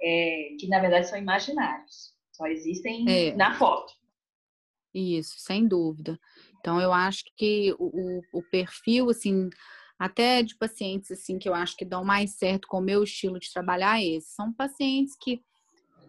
é, 0.00 0.56
que 0.58 0.68
na 0.68 0.78
verdade 0.78 1.08
são 1.08 1.18
imaginários, 1.18 2.14
só 2.32 2.46
existem 2.46 3.04
é. 3.08 3.34
na 3.34 3.54
foto. 3.54 3.92
Isso, 4.94 5.34
sem 5.38 5.66
dúvida. 5.66 6.20
Então 6.60 6.80
eu 6.80 6.92
acho 6.92 7.24
que 7.36 7.74
o, 7.78 7.86
o, 7.86 8.38
o 8.38 8.42
perfil 8.50 9.10
assim 9.10 9.48
até 9.98 10.42
de 10.42 10.56
pacientes 10.56 11.10
assim 11.10 11.38
que 11.38 11.48
eu 11.48 11.54
acho 11.54 11.76
que 11.76 11.84
dão 11.84 12.04
mais 12.04 12.32
certo 12.32 12.66
com 12.68 12.78
o 12.78 12.82
meu 12.82 13.02
estilo 13.02 13.38
de 13.38 13.52
trabalhar 13.52 14.02
esse. 14.02 14.34
São 14.34 14.52
pacientes 14.52 15.16
que 15.20 15.42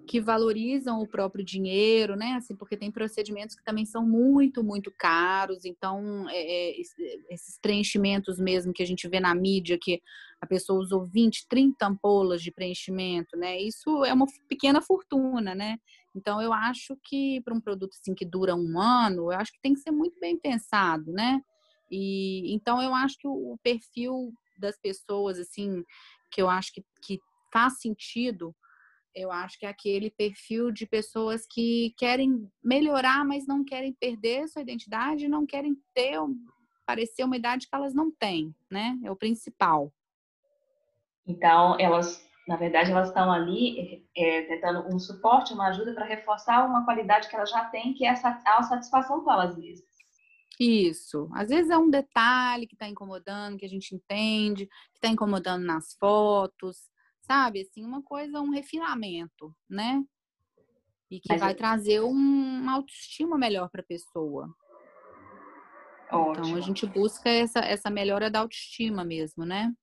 que 0.05 0.19
valorizam 0.19 1.01
o 1.01 1.07
próprio 1.07 1.43
dinheiro, 1.43 2.15
né? 2.15 2.33
Assim, 2.33 2.55
porque 2.55 2.77
tem 2.77 2.91
procedimentos 2.91 3.55
que 3.55 3.63
também 3.63 3.85
são 3.85 4.05
muito, 4.05 4.63
muito 4.63 4.91
caros. 4.97 5.65
Então, 5.65 6.27
é, 6.29 6.71
é, 6.71 6.81
esses 7.29 7.57
preenchimentos 7.61 8.37
mesmo 8.39 8.73
que 8.73 8.83
a 8.83 8.85
gente 8.85 9.07
vê 9.07 9.19
na 9.19 9.33
mídia, 9.33 9.77
que 9.81 10.01
a 10.41 10.45
pessoa 10.45 10.79
usou 10.79 11.05
20, 11.05 11.47
30 11.47 11.87
ampolas 11.87 12.41
de 12.41 12.51
preenchimento, 12.51 13.37
né? 13.37 13.59
Isso 13.59 14.03
é 14.03 14.13
uma 14.13 14.25
pequena 14.47 14.81
fortuna, 14.81 15.55
né? 15.55 15.77
Então, 16.15 16.41
eu 16.41 16.51
acho 16.53 16.97
que 17.03 17.41
para 17.41 17.53
um 17.53 17.61
produto 17.61 17.95
assim 17.99 18.13
que 18.13 18.25
dura 18.25 18.55
um 18.55 18.79
ano, 18.79 19.31
eu 19.31 19.39
acho 19.39 19.53
que 19.53 19.61
tem 19.61 19.73
que 19.73 19.79
ser 19.79 19.91
muito 19.91 20.19
bem 20.19 20.37
pensado, 20.37 21.11
né? 21.11 21.41
E 21.89 22.53
então 22.53 22.81
eu 22.81 22.93
acho 22.93 23.17
que 23.17 23.27
o, 23.27 23.57
perfil 23.61 24.33
das 24.57 24.77
pessoas, 24.77 25.39
assim, 25.39 25.83
que 26.31 26.41
eu 26.41 26.49
acho 26.49 26.73
que, 26.73 26.83
que 27.01 27.19
faz 27.51 27.79
sentido, 27.79 28.55
eu 29.15 29.31
acho 29.31 29.59
que 29.59 29.65
é 29.65 29.69
aquele 29.69 30.09
perfil 30.09 30.71
de 30.71 30.87
pessoas 30.87 31.45
que 31.45 31.93
querem 31.97 32.49
melhorar, 32.63 33.23
mas 33.23 33.45
não 33.45 33.63
querem 33.63 33.93
perder 33.93 34.47
sua 34.47 34.61
identidade, 34.61 35.27
não 35.27 35.45
querem 35.45 35.75
ter, 35.93 36.17
parecer 36.85 37.23
uma 37.23 37.37
idade 37.37 37.67
que 37.67 37.75
elas 37.75 37.93
não 37.93 38.11
têm, 38.11 38.53
né? 38.69 38.97
É 39.03 39.11
o 39.11 39.15
principal. 39.15 39.93
Então, 41.25 41.77
elas, 41.79 42.21
na 42.47 42.57
verdade, 42.57 42.91
elas 42.91 43.09
estão 43.09 43.31
ali 43.31 44.03
é, 44.17 44.41
tentando 44.43 44.93
um 44.93 44.99
suporte, 44.99 45.53
uma 45.53 45.67
ajuda 45.67 45.93
para 45.93 46.05
reforçar 46.05 46.65
uma 46.65 46.83
qualidade 46.83 47.29
que 47.29 47.35
elas 47.35 47.49
já 47.49 47.65
têm, 47.65 47.93
que 47.93 48.05
é 48.05 48.09
a 48.09 48.63
satisfação 48.63 49.23
com 49.23 49.31
elas 49.31 49.55
mesmas. 49.57 49.92
Isso. 50.63 51.29
Às 51.33 51.49
vezes 51.49 51.69
é 51.69 51.77
um 51.77 51.89
detalhe 51.89 52.65
que 52.65 52.75
está 52.75 52.87
incomodando, 52.87 53.57
que 53.57 53.65
a 53.65 53.69
gente 53.69 53.93
entende, 53.93 54.65
que 54.65 54.97
está 54.97 55.09
incomodando 55.09 55.65
nas 55.65 55.93
fotos, 55.99 56.89
sabe? 57.21 57.61
Assim, 57.61 57.83
uma 57.85 58.01
coisa, 58.01 58.39
um 58.41 58.49
refinamento, 58.49 59.53
né? 59.69 60.01
E 61.11 61.19
que 61.19 61.29
Mas 61.29 61.41
vai 61.41 61.51
eu... 61.51 61.57
trazer 61.57 62.01
um, 62.01 62.09
uma 62.09 62.75
autoestima 62.75 63.37
melhor 63.37 63.69
para 63.69 63.81
a 63.81 63.85
pessoa. 63.85 64.47
Ótimo. 66.09 66.45
Então 66.45 66.55
a 66.55 66.61
gente 66.61 66.85
busca 66.85 67.29
essa, 67.29 67.59
essa 67.59 67.89
melhora 67.89 68.29
da 68.29 68.39
autoestima 68.39 69.03
mesmo, 69.03 69.45
né? 69.45 69.73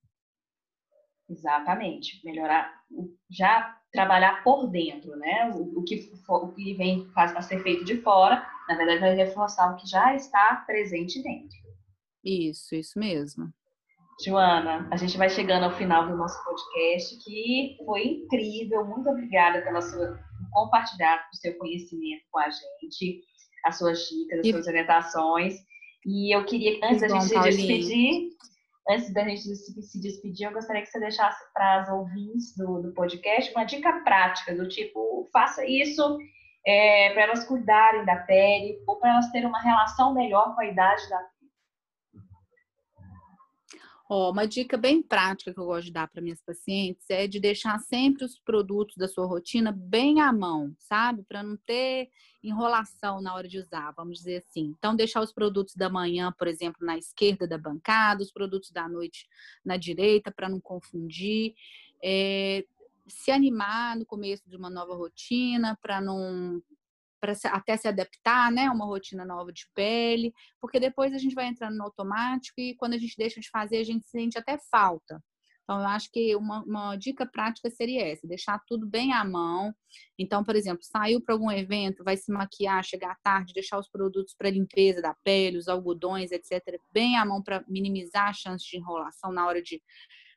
Exatamente. 1.29 2.25
Melhorar, 2.25 2.81
já 3.29 3.77
trabalhar 3.91 4.43
por 4.43 4.67
dentro, 4.67 5.15
né? 5.17 5.51
O, 5.53 5.79
o 5.79 5.83
que, 5.83 6.01
for, 6.25 6.45
o 6.45 6.53
que 6.53 6.73
vem 6.73 7.09
faz 7.11 7.31
para 7.31 7.41
ser 7.41 7.61
feito 7.61 7.85
de 7.85 8.01
fora, 8.01 8.45
na 8.71 8.77
verdade, 8.77 8.99
vai 8.99 9.15
reforçar 9.15 9.71
o 9.71 9.75
que 9.75 9.87
já 9.87 10.15
está 10.15 10.63
presente 10.65 11.21
dentro. 11.21 11.57
Isso, 12.23 12.75
isso 12.75 12.97
mesmo. 12.97 13.51
Joana, 14.23 14.87
a 14.91 14.97
gente 14.97 15.17
vai 15.17 15.29
chegando 15.29 15.63
ao 15.63 15.75
final 15.75 16.07
do 16.07 16.15
nosso 16.15 16.43
podcast, 16.43 17.17
que 17.23 17.75
foi 17.83 18.05
incrível. 18.05 18.85
Muito 18.85 19.09
obrigada 19.09 19.61
pela 19.63 19.81
sua 19.81 20.19
compartilhar 20.51 21.27
o 21.33 21.35
seu 21.37 21.57
conhecimento 21.57 22.23
com 22.31 22.39
a 22.39 22.49
gente, 22.49 23.21
as 23.65 23.77
suas 23.77 23.99
dicas, 24.07 24.39
as 24.39 24.45
e... 24.45 24.51
suas 24.51 24.67
orientações. 24.67 25.55
E 26.05 26.35
eu 26.35 26.45
queria, 26.45 26.79
antes 26.83 27.01
da 27.01 27.07
gente 27.07 27.25
se 27.25 27.39
despedir, 27.39 28.29
antes 28.89 29.13
da 29.13 29.23
gente 29.23 29.41
se 29.41 30.01
despedir, 30.01 30.47
eu 30.47 30.53
gostaria 30.53 30.81
que 30.81 30.89
você 30.89 30.99
deixasse 30.99 31.43
para 31.53 31.81
as 31.81 31.89
ouvintes 31.89 32.55
do, 32.55 32.81
do 32.81 32.93
podcast 32.93 33.51
uma 33.53 33.63
dica 33.63 33.91
prática, 34.03 34.55
do 34.55 34.67
tipo, 34.67 35.27
faça 35.31 35.65
isso 35.65 36.17
é, 36.65 37.11
para 37.13 37.23
elas 37.23 37.45
cuidarem 37.45 38.05
da 38.05 38.17
pele 38.17 38.81
ou 38.87 38.97
para 38.97 39.11
elas 39.11 39.31
terem 39.31 39.47
uma 39.47 39.61
relação 39.61 40.13
melhor 40.13 40.55
com 40.55 40.61
a 40.61 40.65
idade 40.65 41.09
da 41.09 41.17
pele. 41.17 41.31
Oh, 44.13 44.29
uma 44.29 44.45
dica 44.45 44.77
bem 44.77 45.01
prática 45.01 45.53
que 45.53 45.59
eu 45.59 45.63
gosto 45.63 45.85
de 45.85 45.93
dar 45.93 46.05
para 46.05 46.21
minhas 46.21 46.41
pacientes 46.41 47.09
é 47.09 47.27
de 47.27 47.39
deixar 47.39 47.79
sempre 47.79 48.25
os 48.25 48.37
produtos 48.37 48.97
da 48.97 49.07
sua 49.07 49.25
rotina 49.25 49.71
bem 49.71 50.19
à 50.19 50.33
mão, 50.33 50.75
sabe? 50.77 51.23
Para 51.23 51.41
não 51.41 51.55
ter 51.55 52.09
enrolação 52.43 53.21
na 53.21 53.33
hora 53.33 53.47
de 53.47 53.57
usar, 53.57 53.89
vamos 53.91 54.17
dizer 54.17 54.43
assim. 54.45 54.75
Então, 54.77 54.97
deixar 54.97 55.21
os 55.21 55.31
produtos 55.31 55.77
da 55.77 55.89
manhã, 55.89 56.29
por 56.37 56.49
exemplo, 56.49 56.85
na 56.85 56.97
esquerda 56.97 57.47
da 57.47 57.57
bancada, 57.57 58.21
os 58.21 58.33
produtos 58.33 58.69
da 58.69 58.85
noite 58.89 59.29
na 59.63 59.77
direita, 59.77 60.29
para 60.29 60.49
não 60.49 60.59
confundir. 60.59 61.53
É, 62.03 62.65
se 63.11 63.31
animar 63.31 63.95
no 63.97 64.05
começo 64.05 64.49
de 64.49 64.55
uma 64.55 64.69
nova 64.69 64.95
rotina, 64.95 65.77
para 65.81 66.01
não 66.01 66.61
para 67.21 67.33
até 67.51 67.77
se 67.77 67.87
adaptar, 67.87 68.51
né, 68.51 68.67
uma 68.71 68.85
rotina 68.85 69.23
nova 69.23 69.53
de 69.53 69.67
pele, 69.75 70.33
porque 70.59 70.79
depois 70.79 71.13
a 71.13 71.19
gente 71.19 71.35
vai 71.35 71.45
entrando 71.45 71.77
no 71.77 71.83
automático 71.83 72.59
e 72.59 72.75
quando 72.75 72.93
a 72.95 72.97
gente 72.97 73.15
deixa 73.15 73.39
de 73.39 73.47
fazer, 73.47 73.77
a 73.77 73.83
gente 73.83 74.07
sente 74.07 74.39
até 74.39 74.57
falta. 74.71 75.21
Então, 75.63 75.79
eu 75.79 75.87
acho 75.87 76.09
que 76.11 76.35
uma, 76.35 76.63
uma 76.63 76.95
dica 76.97 77.25
prática 77.25 77.69
seria 77.69 78.05
essa, 78.05 78.27
deixar 78.27 78.59
tudo 78.67 78.85
bem 78.85 79.13
à 79.13 79.23
mão. 79.23 79.73
Então, 80.19 80.43
por 80.43 80.55
exemplo, 80.55 80.83
saiu 80.83 81.21
para 81.21 81.33
algum 81.33 81.51
evento, 81.51 82.03
vai 82.03 82.17
se 82.17 82.31
maquiar, 82.31 82.83
chegar 82.83 83.15
tarde, 83.23 83.53
deixar 83.53 83.79
os 83.79 83.87
produtos 83.87 84.35
para 84.37 84.49
limpeza 84.49 85.01
da 85.01 85.15
pele, 85.23 85.57
os 85.57 85.67
algodões, 85.67 86.31
etc., 86.31 86.61
bem 86.91 87.17
à 87.17 87.25
mão 87.25 87.41
para 87.41 87.63
minimizar 87.67 88.29
a 88.29 88.33
chance 88.33 88.65
de 88.65 88.77
enrolação 88.77 89.31
na 89.31 89.47
hora 89.47 89.61
de 89.61 89.81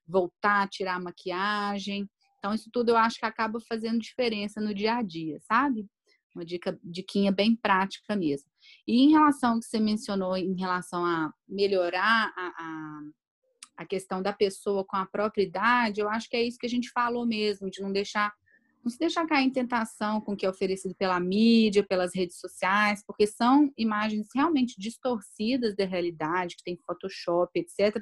voltar 0.07 0.69
tirar 0.69 0.97
a 0.97 1.01
maquiagem. 1.01 2.09
Então, 2.45 2.53
isso 2.53 2.69
tudo 2.71 2.91
eu 2.91 2.97
acho 2.99 3.19
que 3.19 3.25
acaba 3.25 3.59
fazendo 3.59 3.99
diferença 3.99 4.61
no 4.61 4.75
dia 4.75 4.97
a 4.97 5.03
dia, 5.03 5.41
sabe? 5.41 5.87
Uma 6.35 6.45
dica, 6.45 6.79
diquinha 6.85 7.33
bem 7.33 7.57
prática 7.57 8.15
mesmo. 8.15 8.51
E 8.87 9.03
em 9.03 9.13
relação 9.13 9.55
ao 9.55 9.61
que 9.61 9.65
você 9.65 9.81
mencionou, 9.81 10.37
em 10.37 10.55
relação 10.55 11.07
a 11.07 11.33
melhorar 11.49 12.35
a, 12.37 12.47
a, 12.59 13.01
a 13.79 13.87
questão 13.87 14.21
da 14.21 14.31
pessoa 14.31 14.85
com 14.85 14.95
a 14.95 15.07
própria 15.07 15.43
idade, 15.43 16.03
eu 16.03 16.09
acho 16.11 16.29
que 16.29 16.37
é 16.37 16.43
isso 16.43 16.59
que 16.59 16.67
a 16.67 16.69
gente 16.69 16.91
falou 16.91 17.25
mesmo, 17.25 17.71
de 17.71 17.81
não 17.81 17.91
deixar 17.91 18.31
não 18.85 18.91
se 18.91 18.99
deixar 18.99 19.27
cair 19.27 19.47
em 19.47 19.51
tentação 19.51 20.21
com 20.21 20.35
o 20.35 20.37
que 20.37 20.45
é 20.45 20.51
oferecido 20.51 20.95
pela 20.95 21.19
mídia, 21.19 21.83
pelas 21.83 22.15
redes 22.15 22.39
sociais, 22.39 23.03
porque 23.07 23.27
são 23.27 23.73
imagens 23.79 24.29
realmente 24.35 24.75
distorcidas 24.79 25.75
da 25.75 25.87
realidade, 25.87 26.57
que 26.57 26.63
tem 26.63 26.77
Photoshop, 26.87 27.59
etc. 27.59 27.97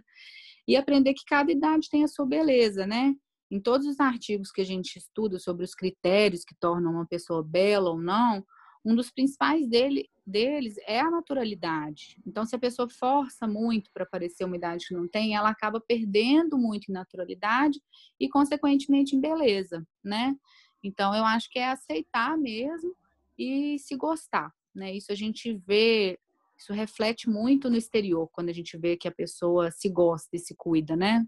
E 0.67 0.75
aprender 0.75 1.15
que 1.15 1.25
cada 1.25 1.53
idade 1.53 1.89
tem 1.89 2.03
a 2.03 2.09
sua 2.09 2.27
beleza, 2.27 2.85
né? 2.85 3.15
Em 3.53 3.61
todos 3.61 3.87
os 3.87 4.01
artigos 4.01 4.51
que 4.51 4.63
a 4.63 4.65
gente 4.65 4.97
estuda 4.97 5.39
sobre 5.39 5.63
os 5.63 5.75
critérios 5.75 6.43
que 6.43 6.55
tornam 6.55 6.91
uma 6.91 7.05
pessoa 7.05 7.43
bela 7.43 7.91
ou 7.91 8.01
não, 8.01 8.43
um 8.83 8.97
dos 8.97 9.11
principais 9.11 9.69
dele, 9.69 10.09
deles 10.27 10.77
é 10.87 11.01
a 11.01 11.11
naturalidade. 11.11 12.17
Então, 12.27 12.47
se 12.47 12.57
a 12.57 12.59
pessoa 12.59 12.89
força 12.89 13.47
muito 13.47 13.91
para 13.93 14.07
parecer 14.07 14.47
uma 14.47 14.57
idade 14.57 14.87
que 14.89 14.95
não 14.95 15.07
tem, 15.07 15.37
ela 15.37 15.51
acaba 15.51 15.79
perdendo 15.79 16.57
muito 16.57 16.89
em 16.89 16.95
naturalidade 16.95 17.79
e, 18.19 18.27
consequentemente, 18.27 19.15
em 19.15 19.21
beleza, 19.21 19.87
né? 20.03 20.35
Então, 20.83 21.15
eu 21.15 21.23
acho 21.23 21.51
que 21.51 21.59
é 21.59 21.69
aceitar 21.69 22.39
mesmo 22.39 22.97
e 23.39 23.79
se 23.79 23.95
gostar, 23.97 24.51
né? 24.75 24.97
Isso 24.97 25.13
a 25.13 25.15
gente 25.15 25.53
vê, 25.67 26.19
isso 26.57 26.73
reflete 26.73 27.29
muito 27.29 27.69
no 27.69 27.77
exterior, 27.77 28.31
quando 28.33 28.49
a 28.49 28.55
gente 28.55 28.79
vê 28.79 28.97
que 28.97 29.07
a 29.07 29.13
pessoa 29.13 29.71
se 29.71 29.91
gosta 29.91 30.31
e 30.33 30.39
se 30.39 30.55
cuida, 30.57 30.97
né? 30.97 31.23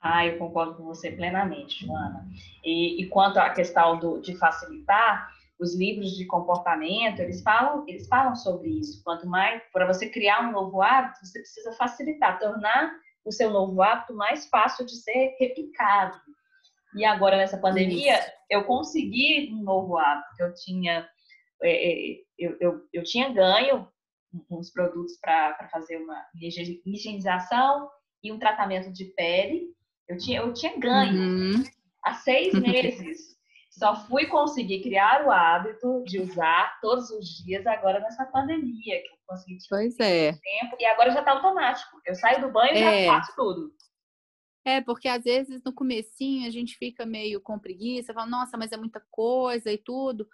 Ah, 0.00 0.26
eu 0.26 0.38
concordo 0.38 0.74
com 0.74 0.84
você 0.84 1.10
plenamente, 1.10 1.84
Joana. 1.86 2.26
E, 2.64 3.02
e 3.02 3.08
quanto 3.08 3.38
à 3.38 3.50
questão 3.50 3.98
do, 3.98 4.20
de 4.20 4.36
facilitar, 4.36 5.28
os 5.58 5.74
livros 5.74 6.10
de 6.16 6.26
comportamento, 6.26 7.20
eles 7.20 7.42
falam, 7.42 7.84
eles 7.88 8.06
falam 8.08 8.34
sobre 8.36 8.68
isso. 8.68 9.02
Quanto 9.02 9.26
mais, 9.26 9.62
para 9.72 9.86
você 9.86 10.08
criar 10.08 10.46
um 10.46 10.52
novo 10.52 10.82
hábito, 10.82 11.24
você 11.24 11.40
precisa 11.40 11.72
facilitar, 11.72 12.38
tornar 12.38 12.92
o 13.24 13.32
seu 13.32 13.50
novo 13.50 13.82
hábito 13.82 14.14
mais 14.14 14.46
fácil 14.48 14.84
de 14.84 14.96
ser 14.96 15.34
replicado. 15.40 16.20
E 16.94 17.04
agora, 17.04 17.36
nessa 17.36 17.58
pandemia, 17.58 18.18
isso. 18.18 18.30
eu 18.50 18.64
consegui 18.64 19.52
um 19.52 19.62
novo 19.62 19.98
hábito. 19.98 20.28
Eu 20.38 20.54
tinha, 20.54 21.08
é, 21.62 21.90
é, 21.90 22.16
eu, 22.38 22.56
eu, 22.60 22.80
eu 22.92 23.02
tinha 23.02 23.32
ganho 23.32 23.88
uns 24.50 24.70
produtos 24.70 25.18
para 25.20 25.68
fazer 25.70 25.96
uma 25.98 26.22
higienização 26.84 27.90
e 28.22 28.32
um 28.32 28.38
tratamento 28.38 28.92
de 28.92 29.06
pele. 29.16 29.74
Eu 30.08 30.18
tinha, 30.18 30.40
eu 30.40 30.52
tinha 30.52 30.78
ganho. 30.78 31.20
Uhum. 31.20 31.64
Há 32.04 32.14
seis 32.14 32.52
meses 32.58 33.36
só 33.78 33.94
fui 34.06 34.26
conseguir 34.26 34.82
criar 34.82 35.26
o 35.26 35.30
hábito 35.30 36.02
de 36.04 36.18
usar 36.18 36.80
todos 36.80 37.10
os 37.10 37.44
dias 37.44 37.66
agora 37.66 38.00
nessa 38.00 38.24
pandemia, 38.24 39.02
que 39.02 39.08
eu 39.08 39.18
consegui 39.26 39.58
pois 39.68 40.00
é. 40.00 40.32
tempo, 40.32 40.76
e 40.80 40.86
agora 40.86 41.10
já 41.10 41.18
está 41.20 41.32
automático. 41.32 42.00
Eu 42.06 42.14
saio 42.14 42.40
do 42.40 42.50
banho 42.50 42.74
e 42.74 42.78
é. 42.78 43.04
já 43.04 43.12
faço 43.12 43.36
tudo. 43.36 43.70
É, 44.64 44.80
porque 44.80 45.06
às 45.06 45.22
vezes 45.22 45.62
no 45.62 45.72
comecinho 45.74 46.48
a 46.48 46.50
gente 46.50 46.76
fica 46.76 47.04
meio 47.04 47.40
com 47.40 47.58
preguiça, 47.58 48.14
fala, 48.14 48.26
nossa, 48.26 48.56
mas 48.56 48.72
é 48.72 48.76
muita 48.78 49.00
coisa 49.10 49.70
e 49.70 49.76
tudo. 49.76 50.26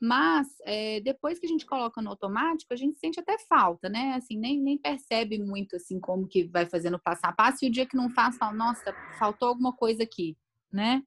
Mas 0.00 0.48
é, 0.64 1.00
depois 1.00 1.38
que 1.38 1.44
a 1.44 1.48
gente 1.48 1.66
coloca 1.66 2.00
no 2.00 2.08
automático, 2.08 2.72
a 2.72 2.76
gente 2.76 2.98
sente 2.98 3.20
até 3.20 3.36
falta, 3.38 3.88
né? 3.90 4.14
Assim, 4.14 4.38
nem, 4.38 4.58
nem 4.58 4.78
percebe 4.78 5.38
muito 5.38 5.76
assim 5.76 6.00
como 6.00 6.26
que 6.26 6.44
vai 6.44 6.64
fazendo 6.64 6.98
passo 6.98 7.20
a 7.24 7.32
passo, 7.32 7.64
e 7.64 7.68
o 7.68 7.70
dia 7.70 7.84
que 7.84 7.96
não 7.96 8.08
faz, 8.08 8.38
fala, 8.38 8.54
nossa, 8.54 8.94
faltou 9.18 9.48
alguma 9.48 9.76
coisa 9.76 10.02
aqui, 10.02 10.38
né? 10.72 11.02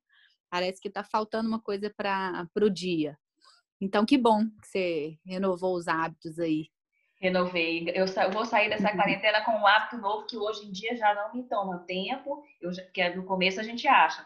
Parece 0.47 0.79
que 0.79 0.87
está 0.87 1.03
faltando 1.03 1.49
uma 1.49 1.59
coisa 1.59 1.89
para 1.89 2.47
o 2.61 2.69
dia. 2.69 3.17
Então, 3.81 4.05
que 4.05 4.17
bom 4.17 4.45
que 4.61 4.67
você 4.67 5.17
renovou 5.25 5.75
os 5.75 5.87
hábitos 5.87 6.37
aí. 6.37 6.67
Renovei. 7.19 7.91
Eu, 7.95 8.05
vou 8.31 8.45
sair 8.45 8.69
dessa 8.69 8.89
uhum. 8.89 8.95
quarentena 8.95 9.43
com 9.43 9.51
um 9.53 9.65
hábito 9.65 9.97
novo 9.97 10.27
que 10.27 10.37
hoje 10.37 10.67
em 10.67 10.71
dia 10.71 10.95
já 10.95 11.15
não 11.15 11.33
me 11.33 11.43
toma 11.43 11.79
tempo, 11.79 12.43
eu, 12.61 12.69
que 12.93 13.01
é 13.01 13.15
no 13.15 13.23
começo 13.25 13.59
a 13.59 13.63
gente 13.63 13.87
acha. 13.87 14.23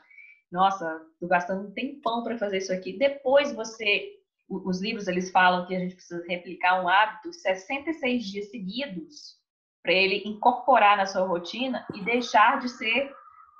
Nossa, 0.51 1.01
tô 1.19 1.27
gastando 1.27 1.67
um 1.67 1.71
tempão 1.71 2.23
para 2.23 2.37
fazer 2.37 2.57
isso 2.57 2.73
aqui. 2.73 2.97
Depois 2.97 3.53
você, 3.53 4.16
os 4.49 4.81
livros 4.81 5.07
eles 5.07 5.29
falam 5.31 5.65
que 5.65 5.75
a 5.75 5.79
gente 5.79 5.95
precisa 5.95 6.23
replicar 6.27 6.81
um 6.81 6.87
hábito 6.87 7.33
66 7.33 8.25
dias 8.25 8.49
seguidos 8.49 9.37
para 9.83 9.93
ele 9.93 10.23
incorporar 10.25 10.97
na 10.97 11.05
sua 11.05 11.25
rotina 11.25 11.85
e 11.93 12.03
deixar 12.03 12.59
de 12.59 12.69
ser 12.69 13.11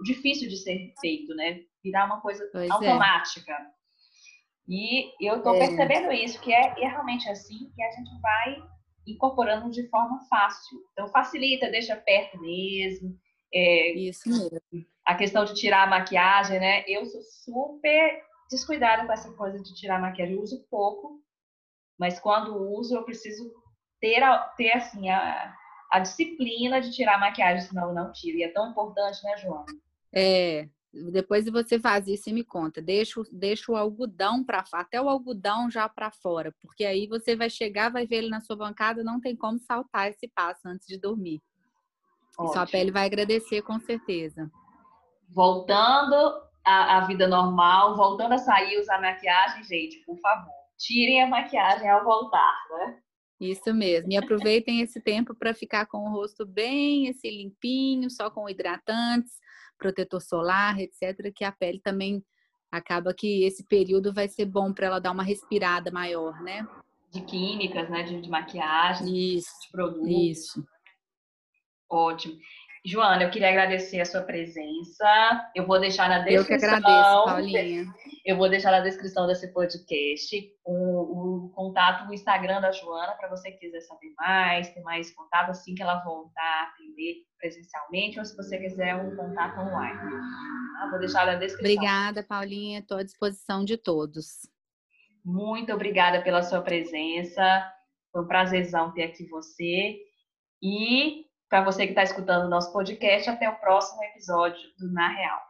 difícil 0.03 0.47
de 0.47 0.57
ser 0.57 0.93
feito, 0.99 1.33
né? 1.35 1.61
virar 1.87 2.05
uma 2.05 2.21
coisa 2.21 2.47
pois 2.51 2.69
é. 2.69 2.73
automática. 2.73 3.51
É. 3.51 3.77
E 4.67 5.13
eu 5.25 5.37
estou 5.37 5.55
é. 5.55 5.59
percebendo 5.59 6.11
isso, 6.11 6.41
que 6.41 6.53
é, 6.53 6.75
é 6.77 6.87
realmente 6.87 7.29
assim 7.29 7.71
que 7.73 7.81
a 7.81 7.91
gente 7.91 8.21
vai 8.21 8.63
incorporando 9.07 9.71
de 9.71 9.87
forma 9.87 10.19
fácil. 10.29 10.79
Então, 10.91 11.07
facilita, 11.07 11.71
deixa 11.71 11.95
perto 11.95 12.39
mesmo. 12.41 13.17
É, 13.53 13.93
isso 13.93 14.27
mesmo. 14.29 14.85
A 15.05 15.15
questão 15.15 15.45
de 15.45 15.53
tirar 15.53 15.83
a 15.83 15.89
maquiagem, 15.89 16.59
né? 16.59 16.83
Eu 16.85 17.05
sou 17.05 17.21
super 17.21 18.21
descuidada 18.49 19.05
com 19.05 19.11
essa 19.11 19.31
coisa 19.33 19.61
de 19.61 19.73
tirar 19.73 19.99
maquiagem. 19.99 20.35
Eu 20.35 20.41
uso 20.41 20.65
pouco, 20.69 21.21
mas 21.99 22.19
quando 22.19 22.55
uso, 22.55 22.95
eu 22.95 23.03
preciso 23.03 23.51
ter, 23.99 24.21
ter 24.55 24.71
assim, 24.71 25.09
a, 25.09 25.55
a 25.91 25.99
disciplina 25.99 26.79
de 26.79 26.91
tirar 26.91 27.19
maquiagem, 27.19 27.67
senão 27.67 27.89
eu 27.89 27.93
não 27.93 28.11
tiro. 28.11 28.37
E 28.37 28.43
é 28.43 28.51
tão 28.51 28.71
importante, 28.71 29.23
né, 29.23 29.37
João? 29.37 29.65
É, 30.13 30.67
depois 31.11 31.45
você 31.45 31.79
faz 31.79 32.07
isso 32.07 32.29
e 32.29 32.33
me 32.33 32.43
conta. 32.43 32.81
Deixa, 32.81 33.21
deixa 33.31 33.71
o 33.71 33.75
algodão 33.75 34.43
para 34.43 34.63
até 34.73 35.01
o 35.01 35.09
algodão 35.09 35.69
já 35.69 35.87
para 35.87 36.11
fora, 36.11 36.53
porque 36.61 36.85
aí 36.85 37.07
você 37.07 37.35
vai 37.35 37.49
chegar, 37.49 37.91
vai 37.91 38.05
ver 38.05 38.17
ele 38.17 38.29
na 38.29 38.41
sua 38.41 38.55
bancada, 38.55 39.03
não 39.03 39.19
tem 39.19 39.35
como 39.35 39.59
saltar 39.59 40.09
esse 40.09 40.27
passo 40.27 40.67
antes 40.67 40.87
de 40.87 40.97
dormir. 40.97 41.41
E 42.39 42.47
sua 42.49 42.67
pele 42.67 42.91
vai 42.91 43.05
agradecer 43.05 43.63
com 43.63 43.79
certeza. 43.79 44.49
Voltando 45.29 46.46
à, 46.67 46.97
à 46.97 47.07
vida 47.07 47.27
normal, 47.27 47.95
voltando 47.95 48.33
a 48.33 48.37
sair 48.37 48.79
usar 48.79 49.01
maquiagem, 49.01 49.63
gente, 49.63 50.03
por 50.05 50.17
favor, 50.19 50.53
tirem 50.77 51.23
a 51.23 51.27
maquiagem 51.27 51.89
ao 51.89 52.03
voltar, 52.03 52.65
né? 52.71 52.97
Isso 53.39 53.73
mesmo. 53.73 54.11
E 54.11 54.17
aproveitem 54.17 54.81
esse 54.81 54.99
tempo 54.99 55.35
para 55.35 55.53
ficar 55.53 55.85
com 55.85 55.99
o 55.99 56.11
rosto 56.11 56.45
bem 56.45 57.07
esse 57.07 57.29
limpinho, 57.29 58.09
só 58.09 58.29
com 58.29 58.49
hidratantes 58.49 59.33
protetor 59.77 60.21
solar, 60.21 60.79
etc., 60.79 61.31
que 61.33 61.43
a 61.43 61.51
pele 61.51 61.79
também 61.79 62.23
acaba 62.71 63.13
que 63.13 63.43
esse 63.43 63.63
período 63.63 64.13
vai 64.13 64.27
ser 64.27 64.45
bom 64.45 64.73
para 64.73 64.87
ela 64.87 64.99
dar 64.99 65.11
uma 65.11 65.23
respirada 65.23 65.91
maior, 65.91 66.41
né? 66.41 66.67
De 67.11 67.21
químicas, 67.21 67.89
né? 67.89 68.03
De, 68.03 68.19
de 68.19 68.29
maquiagem, 68.29 69.35
isso, 69.35 69.51
de 69.61 69.71
produtos. 69.71 70.09
Isso. 70.09 70.67
Ótimo. 71.89 72.37
Joana, 72.87 73.23
eu 73.23 73.29
queria 73.29 73.49
agradecer 73.49 73.99
a 73.99 74.05
sua 74.05 74.21
presença. 74.21 75.51
Eu 75.53 75.67
vou 75.67 75.77
deixar 75.77 76.07
na 76.07 76.19
descrição. 76.19 76.41
Eu 76.41 76.45
que 76.45 76.53
agradeço, 76.53 77.25
Paulinha. 77.25 77.85
Eu 78.25 78.37
vou 78.37 78.49
deixar 78.49 78.71
na 78.71 78.79
descrição 78.79 79.27
desse 79.27 79.51
podcast 79.51 80.53
o, 80.63 81.47
o 81.47 81.49
contato, 81.49 82.09
o 82.09 82.13
Instagram 82.13 82.61
da 82.61 82.71
Joana, 82.71 83.11
para 83.15 83.27
você 83.27 83.51
que 83.51 83.57
quiser 83.57 83.81
saber 83.81 84.13
mais, 84.17 84.69
ter 84.73 84.79
mais 84.83 85.13
contato 85.13 85.49
assim 85.49 85.75
que 85.75 85.83
ela 85.83 86.01
voltar 86.01 86.41
a 86.41 86.69
atender 86.69 87.25
presencialmente, 87.37 88.19
ou 88.19 88.25
se 88.25 88.37
você 88.37 88.57
quiser 88.57 88.95
um 88.95 89.13
contato 89.17 89.59
online. 89.59 89.99
Tá? 89.99 90.87
Vou 90.89 90.99
deixar 90.99 91.25
na 91.25 91.35
descrição. 91.35 91.75
Obrigada, 91.75 92.23
Paulinha. 92.23 92.79
Estou 92.79 92.99
à 92.99 93.03
disposição 93.03 93.65
de 93.65 93.75
todos. 93.75 94.49
Muito 95.25 95.73
obrigada 95.73 96.21
pela 96.21 96.41
sua 96.41 96.61
presença. 96.61 97.69
Foi 98.13 98.23
um 98.23 98.27
prazerzão 98.27 98.93
ter 98.93 99.03
aqui 99.03 99.27
você. 99.27 99.97
E 100.63 101.26
para 101.49 101.63
você 101.63 101.85
que 101.85 101.91
está 101.91 102.03
escutando 102.03 102.45
o 102.45 102.49
nosso 102.49 102.71
podcast. 102.71 103.29
Até 103.29 103.49
o 103.49 103.55
próximo 103.55 104.03
episódio 104.03 104.61
do 104.79 104.91
Na 104.91 105.07
Real. 105.09 105.47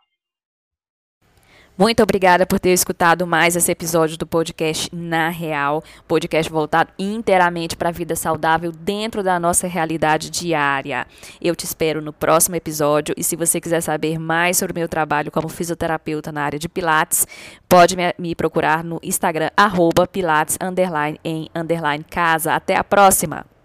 Muito 1.77 2.01
obrigada 2.01 2.43
por 2.43 2.59
ter 2.59 2.71
escutado 2.71 3.27
mais 3.27 3.55
esse 3.55 3.71
episódio 3.71 4.17
do 4.17 4.25
podcast 4.25 4.89
Na 4.95 5.29
Real, 5.29 5.83
podcast 6.07 6.51
voltado 6.51 6.91
inteiramente 6.97 7.77
para 7.77 7.89
a 7.89 7.91
vida 7.91 8.15
saudável 8.15 8.71
dentro 8.71 9.21
da 9.21 9.39
nossa 9.39 9.67
realidade 9.67 10.31
diária. 10.31 11.05
Eu 11.39 11.55
te 11.55 11.65
espero 11.65 12.01
no 12.01 12.11
próximo 12.11 12.55
episódio 12.55 13.13
e 13.15 13.23
se 13.23 13.35
você 13.35 13.61
quiser 13.61 13.81
saber 13.81 14.17
mais 14.17 14.57
sobre 14.57 14.71
o 14.71 14.75
meu 14.75 14.89
trabalho 14.89 15.31
como 15.31 15.47
fisioterapeuta 15.49 16.31
na 16.31 16.41
área 16.41 16.57
de 16.57 16.67
Pilates, 16.67 17.27
pode 17.69 17.95
me 18.17 18.33
procurar 18.33 18.83
no 18.83 18.99
Instagram 19.03 19.51
arroba 19.55 20.07
Pilates 20.07 20.57
underline 20.59 21.19
em 21.23 21.47
underline 21.53 22.03
casa. 22.03 22.55
Até 22.55 22.75
a 22.75 22.83
próxima! 22.83 23.56